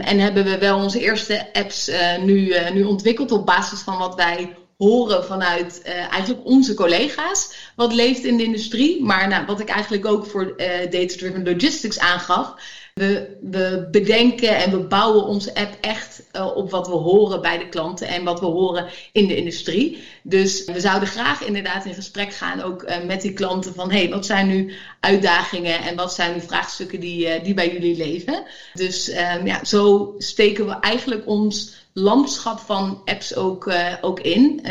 En 0.01 0.19
hebben 0.19 0.43
we 0.43 0.57
wel 0.57 0.83
onze 0.83 0.99
eerste 0.99 1.53
apps 1.53 1.91
nu, 2.25 2.53
nu 2.73 2.83
ontwikkeld 2.83 3.31
op 3.31 3.45
basis 3.45 3.81
van 3.81 3.97
wat 3.97 4.15
wij 4.15 4.55
horen 4.87 5.25
vanuit 5.25 5.81
uh, 5.85 5.93
eigenlijk 5.93 6.45
onze 6.45 6.73
collega's. 6.73 7.71
Wat 7.75 7.93
leeft 7.93 8.23
in 8.23 8.37
de 8.37 8.43
industrie. 8.43 9.03
Maar 9.03 9.27
nou, 9.27 9.45
wat 9.45 9.59
ik 9.59 9.69
eigenlijk 9.69 10.05
ook 10.05 10.25
voor 10.25 10.57
Data-Driven 10.89 11.43
Logistics 11.43 11.99
aangaf. 11.99 12.53
We, 12.99 13.87
bedenken 13.91 14.57
en 14.57 14.71
we 14.71 14.79
bouwen 14.79 15.25
onze 15.25 15.55
app 15.55 15.77
echt 15.81 16.23
uh, 16.35 16.55
op 16.55 16.71
wat 16.71 16.87
we 16.87 16.93
horen 16.93 17.41
bij 17.41 17.57
de 17.57 17.69
klanten 17.69 18.07
en 18.07 18.23
wat 18.23 18.39
we 18.39 18.45
horen 18.45 18.87
in 19.11 19.27
de 19.27 19.35
industrie. 19.35 20.03
Dus 20.23 20.65
we 20.65 20.79
zouden 20.79 21.07
graag 21.07 21.43
inderdaad 21.43 21.85
in 21.85 21.93
gesprek 21.93 22.33
gaan 22.33 22.61
ook 22.61 22.83
uh, 22.83 23.03
met 23.05 23.21
die 23.21 23.33
klanten 23.33 23.73
van 23.73 23.91
hey, 23.91 24.09
wat 24.09 24.25
zijn 24.25 24.47
nu 24.47 24.73
uitdagingen 24.99 25.81
en 25.81 25.95
wat 25.95 26.13
zijn 26.13 26.33
nu 26.33 26.41
vraagstukken 26.41 26.99
die, 26.99 27.37
uh, 27.37 27.43
die 27.43 27.53
bij 27.53 27.71
jullie 27.71 27.97
leven. 27.97 28.43
Dus 28.73 29.09
um, 29.09 29.45
ja, 29.45 29.63
zo 29.63 30.13
steken 30.17 30.65
we 30.65 30.79
eigenlijk 30.79 31.27
ons 31.27 31.73
landschap 31.93 32.59
van 32.59 33.01
apps 33.05 33.35
ook, 33.35 33.71
ook 34.01 34.19
in. 34.19 34.65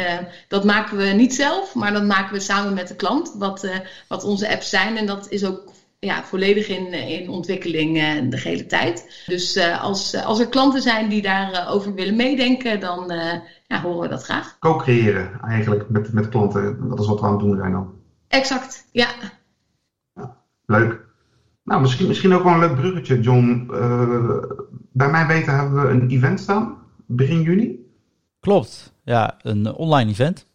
dat 0.49 0.65
maken 0.65 0.97
we 0.97 1.05
niet 1.05 1.35
zelf, 1.35 1.75
maar 1.75 1.93
dat 1.93 2.05
maken 2.05 2.33
we 2.33 2.41
samen 2.41 2.75
met 2.75 2.89
de 2.89 2.97
klant, 2.97 3.33
wat, 3.35 3.69
wat 4.09 4.25
onze 4.25 4.49
apps 4.49 4.69
zijn. 4.69 4.97
En 4.97 5.07
dat 5.07 5.27
is 5.29 5.45
ook 5.45 5.63
ja, 6.01 6.25
volledig 6.25 6.69
in, 6.69 6.93
in 6.93 7.29
ontwikkeling 7.29 7.97
uh, 7.97 8.31
de 8.31 8.41
hele 8.41 8.67
tijd. 8.67 9.25
Dus 9.27 9.57
uh, 9.57 9.83
als, 9.83 10.15
als 10.25 10.41
er 10.41 10.49
klanten 10.49 10.83
zijn 10.83 11.09
die 11.09 11.23
daarover 11.23 11.69
over 11.69 11.95
willen 11.95 12.17
meedenken, 12.17 12.81
dan 12.81 13.13
uh, 13.13 13.33
ja, 13.67 13.81
horen 13.81 14.01
we 14.01 14.09
dat 14.09 14.23
graag. 14.23 14.59
Co-creëren 14.59 15.41
eigenlijk 15.41 15.89
met, 15.89 16.13
met 16.13 16.29
klanten, 16.29 16.89
dat 16.89 17.01
is 17.01 17.07
wat 17.07 17.21
we 17.21 17.27
aan 17.27 17.33
het 17.33 17.41
doen 17.41 17.57
zijn 17.57 17.73
dan. 17.73 17.95
Exact, 18.29 18.89
ja. 18.93 19.09
ja 20.15 20.37
leuk. 20.67 21.07
Nou, 21.65 21.81
misschien, 21.81 22.07
misschien 22.07 22.35
ook 22.35 22.43
wel 22.43 22.53
een 22.53 22.59
leuk 22.59 22.75
bruggetje, 22.75 23.21
John. 23.21 23.67
bij 24.93 25.11
mij 25.11 25.27
weten 25.27 25.57
hebben 25.57 25.83
we 25.83 25.89
een 25.89 26.09
event 26.09 26.41
staan, 26.41 26.77
begin 27.07 27.43
juni. 27.43 27.87
Klopt, 28.41 28.93
ja, 29.05 29.39
een 29.43 29.73
online 29.73 30.11
event. 30.11 30.47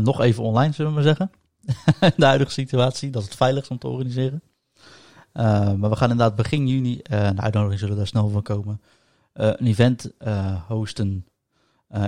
nog 0.00 0.20
even 0.20 0.42
online, 0.42 0.72
zullen 0.72 0.94
we 0.94 1.00
maar 1.00 1.06
zeggen. 1.16 1.30
de 2.16 2.26
huidige 2.26 2.50
situatie, 2.50 3.10
dat 3.10 3.22
is 3.22 3.28
het 3.28 3.36
veiligst 3.36 3.70
om 3.70 3.78
te 3.78 3.88
organiseren. 3.88 4.42
Uh, 5.34 5.72
maar 5.72 5.90
we 5.90 5.96
gaan 5.96 6.10
inderdaad 6.10 6.36
begin 6.36 6.68
juni, 6.68 6.92
uh, 6.92 7.24
een 7.24 7.40
uitnodiging 7.40 7.80
zullen 7.80 7.96
daar 7.96 8.06
snel 8.06 8.28
van 8.28 8.42
komen, 8.42 8.80
uh, 9.34 9.46
een 9.56 9.66
event 9.66 10.12
hosten. 10.68 11.26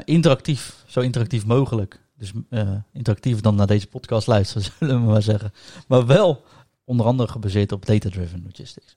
interactief, 0.04 0.84
zo 0.86 1.00
interactief 1.00 1.46
mogelijk. 1.46 2.00
Dus 2.16 2.32
interactiever 2.92 3.42
dan 3.42 3.54
naar 3.54 3.66
deze 3.66 3.86
podcast 3.86 4.26
luisteren, 4.26 4.62
zullen 4.78 5.00
we 5.00 5.10
maar 5.10 5.22
zeggen. 5.22 5.52
Maar 5.88 6.06
wel 6.06 6.44
onder 6.84 7.06
andere 7.06 7.28
gebaseerd 7.28 7.72
op 7.72 7.86
data-driven 7.86 8.42
logistics. 8.44 8.96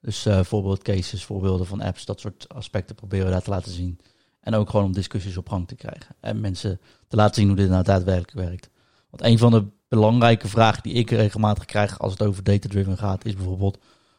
Dus 0.00 0.26
voorbeeldcases, 0.42 1.24
voorbeelden 1.24 1.66
van 1.66 1.80
apps, 1.80 2.04
dat 2.04 2.20
soort 2.20 2.48
aspecten 2.48 2.94
proberen 2.94 3.26
we 3.26 3.32
daar 3.32 3.42
te 3.42 3.50
laten 3.50 3.72
zien. 3.72 3.98
En 4.40 4.54
ook 4.54 4.70
gewoon 4.70 4.86
om 4.86 4.92
discussies 4.92 5.36
op 5.36 5.48
gang 5.48 5.68
te 5.68 5.74
krijgen. 5.74 6.16
En 6.20 6.40
mensen 6.40 6.80
te 7.08 7.16
laten 7.16 7.34
zien 7.34 7.46
hoe 7.46 7.56
dit 7.56 7.68
nou 7.68 7.84
daadwerkelijk 7.84 8.48
werkt. 8.48 8.70
Want 9.10 9.22
een 9.22 9.38
van 9.38 9.50
de 9.50 9.64
belangrijke 9.88 10.48
vraag 10.48 10.80
die 10.80 10.92
ik 10.92 11.10
regelmatig 11.10 11.64
krijg 11.64 11.98
als 11.98 12.12
het 12.12 12.22
over 12.22 12.44
data-driven 12.44 12.96
gaat, 12.96 13.24
is 13.24 13.34
bijvoorbeeld: 13.34 13.78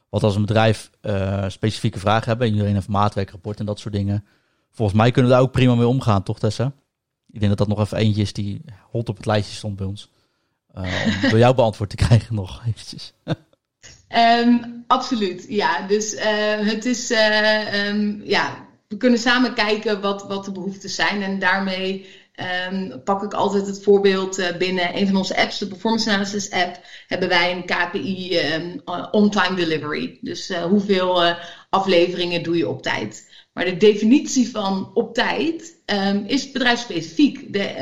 wat 0.10 0.24
als 0.24 0.36
een 0.36 0.46
bedrijf 0.46 0.90
uh, 1.02 1.46
specifieke 1.48 2.00
vragen 2.00 2.28
hebben 2.28 2.48
en 2.48 2.54
iedereen 2.54 2.76
heeft 2.76 2.88
maatwerkrapport 2.88 3.60
en 3.60 3.66
dat 3.66 3.80
soort 3.80 3.94
dingen. 3.94 4.26
Volgens 4.72 4.98
mij 4.98 5.12
kunnen 5.12 5.32
we 5.32 5.38
daar 5.38 5.46
ook 5.46 5.52
prima 5.52 5.76
mee 5.76 5.88
omgaan, 5.88 6.24
toch 6.24 6.40
Tessa? 6.40 6.72
Ik 7.32 7.40
denk 7.40 7.58
dat 7.58 7.68
dat 7.68 7.78
nog 7.78 7.86
even 7.86 7.98
eentje 7.98 8.22
is 8.22 8.34
die 8.34 8.62
hot 8.92 9.10
op 9.10 9.18
het 9.18 9.26
lijstje 9.26 9.56
stond 9.56 9.76
bij 9.76 9.86
ons. 9.86 10.10
Uh, 10.78 10.84
om 11.06 11.30
door 11.30 11.40
jou 11.40 11.56
beantwoord 11.56 11.90
te 11.90 11.96
krijgen 11.96 12.36
nog 12.36 12.62
eventjes. 12.66 13.14
Um, 14.10 14.84
absoluut, 14.88 15.46
ja. 15.50 15.88
Dus 15.88 16.14
uh, 16.14 16.22
het 16.60 16.86
is, 16.86 17.12
um, 17.12 18.22
ja, 18.24 18.68
we 18.88 18.98
kunnen 18.98 19.20
samen 19.20 19.54
kijken 19.54 20.02
wat, 20.02 20.28
wat 20.28 20.46
de 20.46 20.52
behoeften 20.52 20.90
zijn 20.90 21.22
en 21.22 21.40
daarmee 21.40 22.06
Um, 22.72 23.04
pak 23.04 23.24
ik 23.24 23.34
altijd 23.34 23.68
het 23.68 23.84
voorbeeld 23.84 24.40
uh, 24.40 24.58
binnen 24.58 24.98
een 24.98 25.08
van 25.08 25.16
onze 25.16 25.38
apps, 25.38 25.58
de 25.58 25.68
Performance 25.68 26.10
Analysis 26.10 26.52
app, 26.52 26.80
hebben 27.08 27.30
wij 27.30 27.52
een 27.52 27.66
KPI 27.66 28.40
um, 28.40 28.82
ehm, 28.86 29.06
on-time 29.12 29.56
delivery. 29.56 30.18
Dus 30.22 30.50
uh, 30.50 30.64
hoeveel 30.64 31.26
uh, 31.26 31.36
afleveringen 31.70 32.44
doe 32.44 32.58
je 32.58 32.70
op 32.70 32.82
tijd? 32.82 33.28
Maar 33.54 33.66
de 33.66 33.78
definitie 33.78 34.50
van 34.50 34.92
op 34.94 35.14
tijd 35.14 35.82
um, 35.86 36.24
is 36.26 36.52
bedrijfsspecifiek. 36.52 37.54
De, 37.54 37.74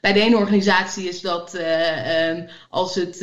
bij 0.00 0.12
de 0.12 0.20
ene 0.20 0.36
organisatie 0.36 1.08
is 1.08 1.20
dat 1.20 1.58
als 2.70 2.94
het 2.94 3.18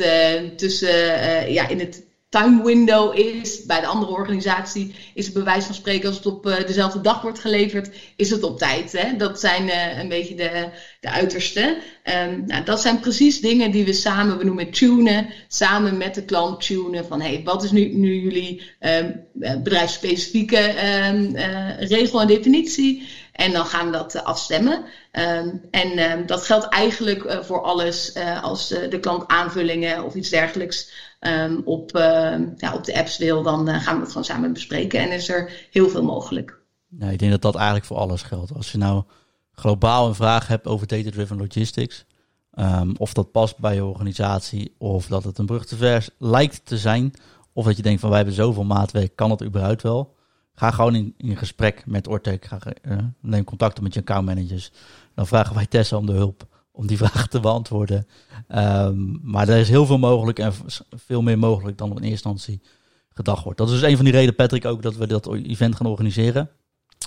tussen 0.56 1.52
ja, 1.52 1.68
in 1.68 1.78
het 1.78 2.11
time 2.32 2.62
window 2.62 3.18
is. 3.18 3.64
Bij 3.64 3.80
de 3.80 3.86
andere 3.86 4.12
organisatie 4.12 4.94
is 5.14 5.24
het 5.24 5.34
bewijs 5.34 5.64
van 5.64 5.74
spreken 5.74 6.08
als 6.08 6.16
het 6.16 6.26
op 6.26 6.46
uh, 6.46 6.56
dezelfde 6.66 7.00
dag 7.00 7.22
wordt 7.22 7.38
geleverd, 7.38 7.90
is 8.16 8.30
het 8.30 8.42
op 8.42 8.58
tijd. 8.58 8.92
Hè? 8.92 9.16
Dat 9.16 9.40
zijn 9.40 9.66
uh, 9.66 9.98
een 9.98 10.08
beetje 10.08 10.34
de, 10.34 10.68
de 11.00 11.10
uiterste. 11.10 11.78
Um, 12.04 12.44
nou, 12.46 12.64
dat 12.64 12.80
zijn 12.80 13.00
precies 13.00 13.40
dingen 13.40 13.70
die 13.70 13.84
we 13.84 13.92
samen, 13.92 14.38
we 14.38 14.44
noemen 14.44 14.70
tunen, 14.70 15.26
samen 15.48 15.96
met 15.96 16.14
de 16.14 16.24
klant 16.24 16.60
tunen 16.66 17.06
van 17.06 17.20
hey, 17.20 17.40
wat 17.44 17.62
is 17.62 17.70
nu, 17.70 17.94
nu 17.94 18.20
jullie 18.20 18.62
um, 18.80 19.24
bedrijfsspecifieke 19.32 20.74
um, 21.08 21.36
uh, 21.36 21.80
regel 21.80 22.20
en 22.20 22.26
definitie? 22.26 23.08
En 23.32 23.52
dan 23.52 23.66
gaan 23.66 23.86
we 23.86 23.92
dat 23.92 24.24
afstemmen. 24.24 24.84
En 25.70 26.26
dat 26.26 26.44
geldt 26.44 26.68
eigenlijk 26.68 27.38
voor 27.44 27.62
alles 27.62 28.14
als 28.42 28.68
de 28.68 28.98
klant 29.00 29.24
aanvullingen 29.26 30.04
of 30.04 30.14
iets 30.14 30.28
dergelijks 30.28 30.90
um, 31.26 31.62
op, 31.64 31.94
ehm, 31.94 32.48
ja, 32.56 32.74
op 32.74 32.84
de 32.84 32.98
apps 32.98 33.18
wil, 33.18 33.42
dan 33.42 33.68
uh, 33.68 33.82
gaan 33.82 33.94
we 33.94 34.00
het 34.00 34.08
gewoon 34.08 34.24
samen 34.24 34.52
bespreken 34.52 35.00
en 35.00 35.12
is 35.12 35.28
er 35.28 35.68
heel 35.70 35.88
veel 35.88 36.02
mogelijk. 36.02 36.60
Ja, 36.98 37.08
ik 37.08 37.18
denk 37.18 37.30
dat 37.30 37.42
dat 37.42 37.54
eigenlijk 37.54 37.84
voor 37.84 37.96
alles 37.96 38.22
geldt. 38.22 38.54
Als 38.54 38.72
je 38.72 38.78
nou 38.78 39.02
globaal 39.52 40.08
een 40.08 40.14
vraag 40.14 40.46
hebt 40.46 40.66
over 40.66 40.86
data-driven 40.86 41.36
logistics, 41.36 42.04
um, 42.54 42.94
of 42.96 43.12
dat 43.12 43.32
past 43.32 43.58
bij 43.58 43.74
je 43.74 43.84
organisatie, 43.84 44.74
of 44.78 45.06
dat 45.06 45.24
het 45.24 45.38
een 45.38 45.46
brug 45.46 45.66
te 45.66 45.76
vers 45.76 46.10
lijkt 46.18 46.66
te 46.66 46.78
zijn, 46.78 47.12
of 47.52 47.64
dat 47.64 47.76
je 47.76 47.82
denkt 47.82 48.00
van 48.00 48.08
wij 48.08 48.18
hebben 48.18 48.36
zoveel 48.36 48.64
maatwerk, 48.64 49.16
kan 49.16 49.28
dat 49.28 49.42
überhaupt 49.42 49.82
wel? 49.82 50.14
Ga 50.54 50.70
gewoon 50.70 50.94
in, 50.94 51.14
in 51.16 51.36
gesprek 51.36 51.86
met 51.86 52.08
Ortec, 52.08 52.44
ga, 52.44 52.58
neem 53.20 53.44
contact 53.44 53.80
met 53.80 53.94
je 53.94 54.00
accountmanagers. 54.00 54.72
Dan 55.14 55.26
vragen 55.26 55.54
wij 55.54 55.66
Tessa 55.66 55.96
om 55.96 56.06
de 56.06 56.12
hulp 56.12 56.46
om 56.72 56.86
die 56.86 56.96
vraag 57.02 57.28
te 57.28 57.40
beantwoorden. 57.40 58.06
Um, 58.48 59.20
maar 59.22 59.48
er 59.48 59.58
is 59.58 59.68
heel 59.68 59.86
veel 59.86 59.98
mogelijk 59.98 60.38
en 60.38 60.52
veel 60.90 61.22
meer 61.22 61.38
mogelijk 61.38 61.78
dan 61.78 61.88
in 61.88 61.94
eerste 61.94 62.08
instantie 62.10 62.60
gedacht 63.08 63.44
wordt. 63.44 63.58
Dat 63.58 63.68
is 63.68 63.80
dus 63.80 63.90
een 63.90 63.96
van 63.96 64.04
die 64.04 64.14
redenen, 64.14 64.34
Patrick, 64.34 64.64
ook 64.64 64.82
dat 64.82 64.96
we 64.96 65.06
dat 65.06 65.32
event 65.32 65.76
gaan 65.76 65.86
organiseren. 65.86 66.50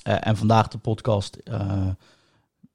Uh, 0.08 0.28
en 0.28 0.38
vandaag 0.38 0.68
de 0.68 0.78
podcast 0.78 1.38
uh, 1.44 1.88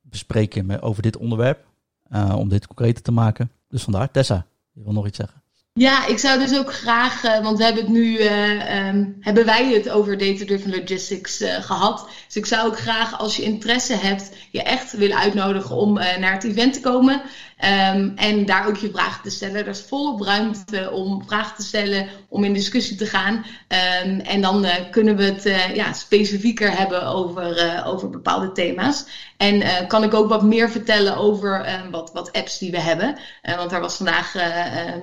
bespreken 0.00 0.83
over 0.83 1.03
dit 1.03 1.16
onderwerp. 1.16 1.68
Uh, 2.12 2.35
om 2.37 2.48
dit 2.48 2.66
concreter 2.66 3.03
te 3.03 3.12
maken. 3.12 3.50
Dus 3.68 3.83
vandaar, 3.83 4.11
Tessa, 4.11 4.46
je 4.72 4.83
wil 4.83 4.92
nog 4.92 5.07
iets 5.07 5.16
zeggen? 5.16 5.39
Ja, 5.81 6.07
ik 6.07 6.19
zou 6.19 6.38
dus 6.38 6.59
ook 6.59 6.73
graag, 6.73 7.25
uh, 7.25 7.43
want 7.43 7.59
we 7.59 7.64
hebben 7.64 7.83
het 7.83 7.93
nu, 7.93 8.19
uh, 8.19 8.88
um, 8.88 9.16
hebben 9.21 9.45
wij 9.45 9.73
het 9.73 9.90
over 9.90 10.19
data-driven 10.19 10.71
logistics 10.71 11.40
uh, 11.40 11.62
gehad. 11.62 12.09
Dus 12.27 12.37
ik 12.37 12.47
zou 12.47 12.66
ook 12.66 12.79
graag, 12.79 13.19
als 13.19 13.37
je 13.37 13.43
interesse 13.43 13.95
hebt, 13.95 14.31
je 14.51 14.62
echt 14.62 14.93
willen 14.93 15.16
uitnodigen 15.16 15.77
om 15.77 15.93
naar 15.93 16.33
het 16.33 16.45
event 16.45 16.73
te 16.73 16.81
komen. 16.81 17.23
Ehm, 17.61 18.11
en 18.16 18.46
daar 18.46 18.68
ook 18.68 18.77
je 18.77 18.90
vragen 18.90 19.23
te 19.23 19.31
stellen. 19.31 19.57
Er 19.57 19.66
is 19.66 19.83
volop 19.83 20.20
ruimte 20.20 20.90
om 20.90 21.25
vragen 21.27 21.57
te 21.57 21.62
stellen, 21.62 22.07
om 22.29 22.44
in 22.44 22.53
discussie 22.53 22.96
te 22.96 23.07
gaan. 23.07 23.44
Ehm, 23.68 24.18
en 24.18 24.40
dan 24.40 24.66
kunnen 24.90 25.16
we 25.16 25.25
het 25.25 25.75
ja, 25.75 25.92
specifieker 25.92 26.77
hebben 26.77 27.07
over, 27.07 27.83
over 27.87 28.11
bepaalde 28.11 28.53
thema's. 28.53 29.07
En 29.37 29.87
kan 29.87 30.05
ik 30.05 30.14
ook 30.14 30.29
wat 30.29 30.42
meer 30.42 30.70
vertellen 30.70 31.16
over 31.16 31.66
wat, 31.90 32.11
wat 32.12 32.33
apps 32.33 32.59
die 32.59 32.70
we 32.70 32.81
hebben. 32.81 33.16
want 33.42 33.70
daar 33.70 33.81
was 33.81 33.96
vandaag 33.96 34.35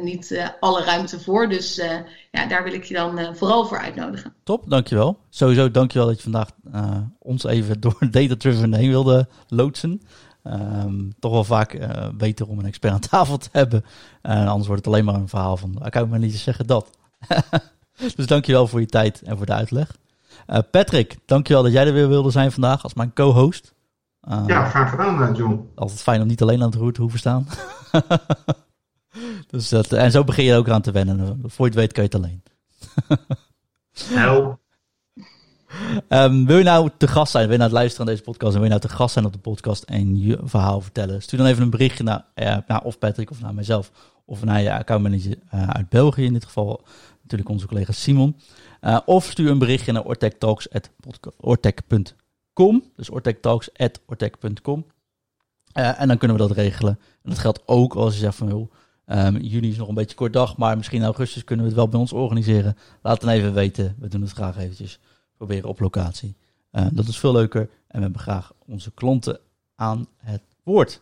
niet 0.01 0.51
alle 0.59 0.83
ruimte 0.83 1.19
voor. 1.19 1.49
Dus 1.49 1.81
ja, 2.31 2.45
daar 2.47 2.63
wil 2.63 2.73
ik 2.73 2.83
je 2.83 2.93
dan 2.93 3.35
vooral 3.35 3.65
voor 3.65 3.79
uitnodigen. 3.79 4.33
Top, 4.43 4.63
dankjewel. 4.69 5.17
Sowieso 5.29 5.71
dankjewel 5.71 6.07
dat 6.07 6.15
je 6.15 6.31
vandaag 6.31 6.49
ons 7.19 7.43
even 7.43 7.79
door 7.79 7.97
Data 8.11 8.35
Driven 8.35 8.73
heen 8.73 8.89
wilde 8.89 9.27
loodsen. 9.47 10.01
Um, 10.53 11.13
toch 11.19 11.31
wel 11.31 11.43
vaak 11.43 11.73
uh, 11.73 12.09
beter 12.13 12.47
om 12.47 12.59
een 12.59 12.65
expert 12.65 12.93
aan 12.93 12.99
tafel 12.99 13.37
te 13.37 13.49
hebben. 13.51 13.85
Uh, 14.23 14.47
anders 14.47 14.67
wordt 14.67 14.85
het 14.85 14.93
alleen 14.93 15.05
maar 15.05 15.15
een 15.15 15.27
verhaal 15.27 15.57
van, 15.57 15.85
ik 15.85 15.91
kan 15.91 16.09
maar 16.09 16.19
niet 16.19 16.35
zeggen 16.35 16.67
dat. 16.67 16.89
dus 18.15 18.27
dankjewel 18.27 18.67
voor 18.67 18.79
je 18.79 18.85
tijd 18.85 19.21
en 19.21 19.37
voor 19.37 19.45
de 19.45 19.53
uitleg. 19.53 19.97
Uh, 20.47 20.59
Patrick, 20.71 21.17
dankjewel 21.25 21.63
dat 21.63 21.71
jij 21.71 21.87
er 21.87 21.93
weer 21.93 22.07
wilde 22.07 22.31
zijn 22.31 22.51
vandaag 22.51 22.83
als 22.83 22.93
mijn 22.93 23.13
co-host. 23.13 23.73
ja, 24.47 24.69
graag 24.69 24.89
gedaan, 24.89 25.33
John. 25.35 25.69
Altijd 25.75 26.01
fijn 26.01 26.21
om 26.21 26.27
niet 26.27 26.41
alleen 26.41 26.61
aan 26.61 26.69
het 26.69 26.79
roer 26.79 26.93
te 26.93 27.01
hoeven 27.01 27.19
staan. 27.19 27.47
dus 29.51 29.69
dat, 29.69 29.91
en 29.91 30.11
zo 30.11 30.23
begin 30.23 30.45
je 30.45 30.55
ook 30.55 30.69
aan 30.69 30.81
te 30.81 30.91
wennen. 30.91 31.41
Voor 31.45 31.65
je 31.65 31.71
het 31.71 31.79
weet 31.79 31.93
kan 31.93 32.03
je 32.03 32.09
het 32.09 32.19
alleen. 32.19 32.43
nou, 34.15 34.55
Um, 36.09 36.45
wil 36.45 36.57
je 36.57 36.63
nou 36.63 36.89
te 36.97 37.07
gast 37.07 37.31
zijn? 37.31 37.43
Wil 37.43 37.51
je 37.51 37.57
nou 37.57 37.69
het 37.69 37.79
luisteren 37.79 38.07
aan 38.07 38.13
deze 38.13 38.25
podcast? 38.25 38.53
En 38.53 38.59
wil 38.59 38.69
je 38.69 38.75
nou 38.75 38.81
te 38.81 38.89
gast 38.89 39.13
zijn 39.13 39.25
op 39.25 39.33
de 39.33 39.39
podcast 39.39 39.83
en 39.83 40.19
je 40.19 40.39
verhaal 40.43 40.81
vertellen? 40.81 41.21
Stuur 41.21 41.39
dan 41.39 41.47
even 41.47 41.63
een 41.63 41.69
berichtje 41.69 42.03
naar, 42.03 42.25
uh, 42.35 42.57
naar 42.67 42.83
of 42.83 42.97
Patrick 42.97 43.31
of 43.31 43.41
naar 43.41 43.53
mijzelf. 43.53 43.91
Of 44.25 44.43
naar 44.43 44.61
je 44.61 44.73
accountmanager 44.73 45.37
uh, 45.53 45.69
uit 45.69 45.89
België. 45.89 46.23
In 46.23 46.33
dit 46.33 46.45
geval 46.45 46.81
natuurlijk 47.21 47.49
onze 47.49 47.67
collega 47.67 47.91
Simon. 47.91 48.35
Uh, 48.81 48.99
of 49.05 49.25
stuur 49.25 49.51
een 49.51 49.59
berichtje 49.59 49.91
naar 49.91 50.03
ortechtalks.ortech.com. 50.03 52.83
Dus 52.95 53.09
ortechtalks.ortech.com. 53.09 54.85
en 55.73 56.07
dan 56.07 56.17
kunnen 56.17 56.37
we 56.37 56.47
dat 56.47 56.57
regelen. 56.57 56.99
En 57.23 57.29
dat 57.29 57.39
geldt 57.39 57.61
ook 57.65 57.95
als 57.95 58.13
je 58.13 58.19
zegt 58.19 58.35
van... 58.35 58.47
Joh, 58.47 58.71
Um, 59.09 59.37
juni 59.37 59.69
is 59.69 59.77
nog 59.77 59.87
een 59.87 59.93
beetje 59.93 60.15
kort 60.15 60.33
dag, 60.33 60.57
maar 60.57 60.77
misschien 60.77 60.99
in 60.99 61.05
augustus 61.05 61.43
kunnen 61.43 61.65
we 61.65 61.71
het 61.71 61.79
wel 61.79 61.89
bij 61.89 61.99
ons 61.99 62.13
organiseren. 62.13 62.77
Laat 63.01 63.21
het 63.21 63.31
even 63.31 63.53
weten. 63.53 63.95
We 63.99 64.07
doen 64.07 64.21
het 64.21 64.31
graag 64.31 64.57
eventjes 64.57 64.99
proberen 65.37 65.69
op 65.69 65.79
locatie. 65.79 66.35
Uh, 66.71 66.85
dat 66.91 67.07
is 67.07 67.19
veel 67.19 67.31
leuker 67.31 67.61
en 67.61 67.97
we 67.97 68.01
hebben 68.01 68.21
graag 68.21 68.53
onze 68.65 68.91
klanten 68.91 69.39
aan 69.75 70.07
het 70.17 70.41
woord. 70.63 71.01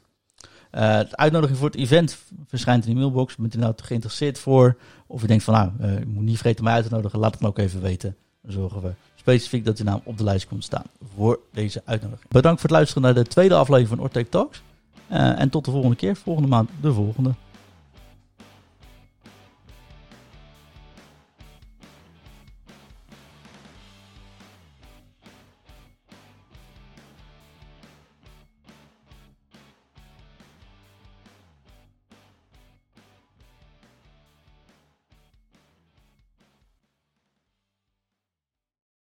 Uh, 0.71 1.00
de 1.00 1.17
uitnodiging 1.17 1.58
voor 1.60 1.69
het 1.69 1.78
event 1.78 2.17
verschijnt 2.48 2.86
in 2.86 2.93
de 2.93 3.00
mailbox. 3.00 3.36
Bent 3.36 3.56
u 3.56 3.60
nou 3.60 3.74
geïnteresseerd 3.76 4.39
voor? 4.39 4.78
Of 5.08 5.24
u 5.24 5.28
denkt 5.28 5.43
van 5.43 5.54
nou, 5.54 5.71
uh, 5.82 6.06
moet 6.06 6.24
niet 6.24 6.38
vergeten 6.38 6.63
mij 6.63 6.74
uit 6.74 6.88
te 6.88 6.93
nodigen. 6.93 7.19
Laat 7.19 7.32
het 7.32 7.41
me 7.41 7.48
ook 7.48 7.58
even 7.58 7.82
weten. 7.82 8.15
Dan 8.41 8.52
zorgen 8.52 8.82
we 8.82 8.91
specifiek 9.15 9.65
dat 9.65 9.80
uw 9.80 9.86
naam 9.86 10.02
op 10.04 10.17
de 10.17 10.24
lijst 10.24 10.48
komt 10.48 10.63
staan 10.63 10.86
voor 11.15 11.39
deze 11.52 11.82
uitnodiging. 11.86 12.30
Bedankt 12.30 12.62
voor 12.62 12.69
het 12.69 12.78
luisteren 12.78 13.04
naar 13.04 13.24
de 13.24 13.30
tweede 13.30 13.56
aflevering 13.56 13.89
van 13.89 14.00
Ortec 14.00 14.30
Talks. 14.30 14.62
en 15.08 15.50
tot 15.50 15.65
de 15.65 15.71
volgende 15.71 15.95
keer. 15.95 16.15
Volgende 16.15 16.50
maand 16.50 16.69
de 16.82 16.93
volgende. 16.93 17.34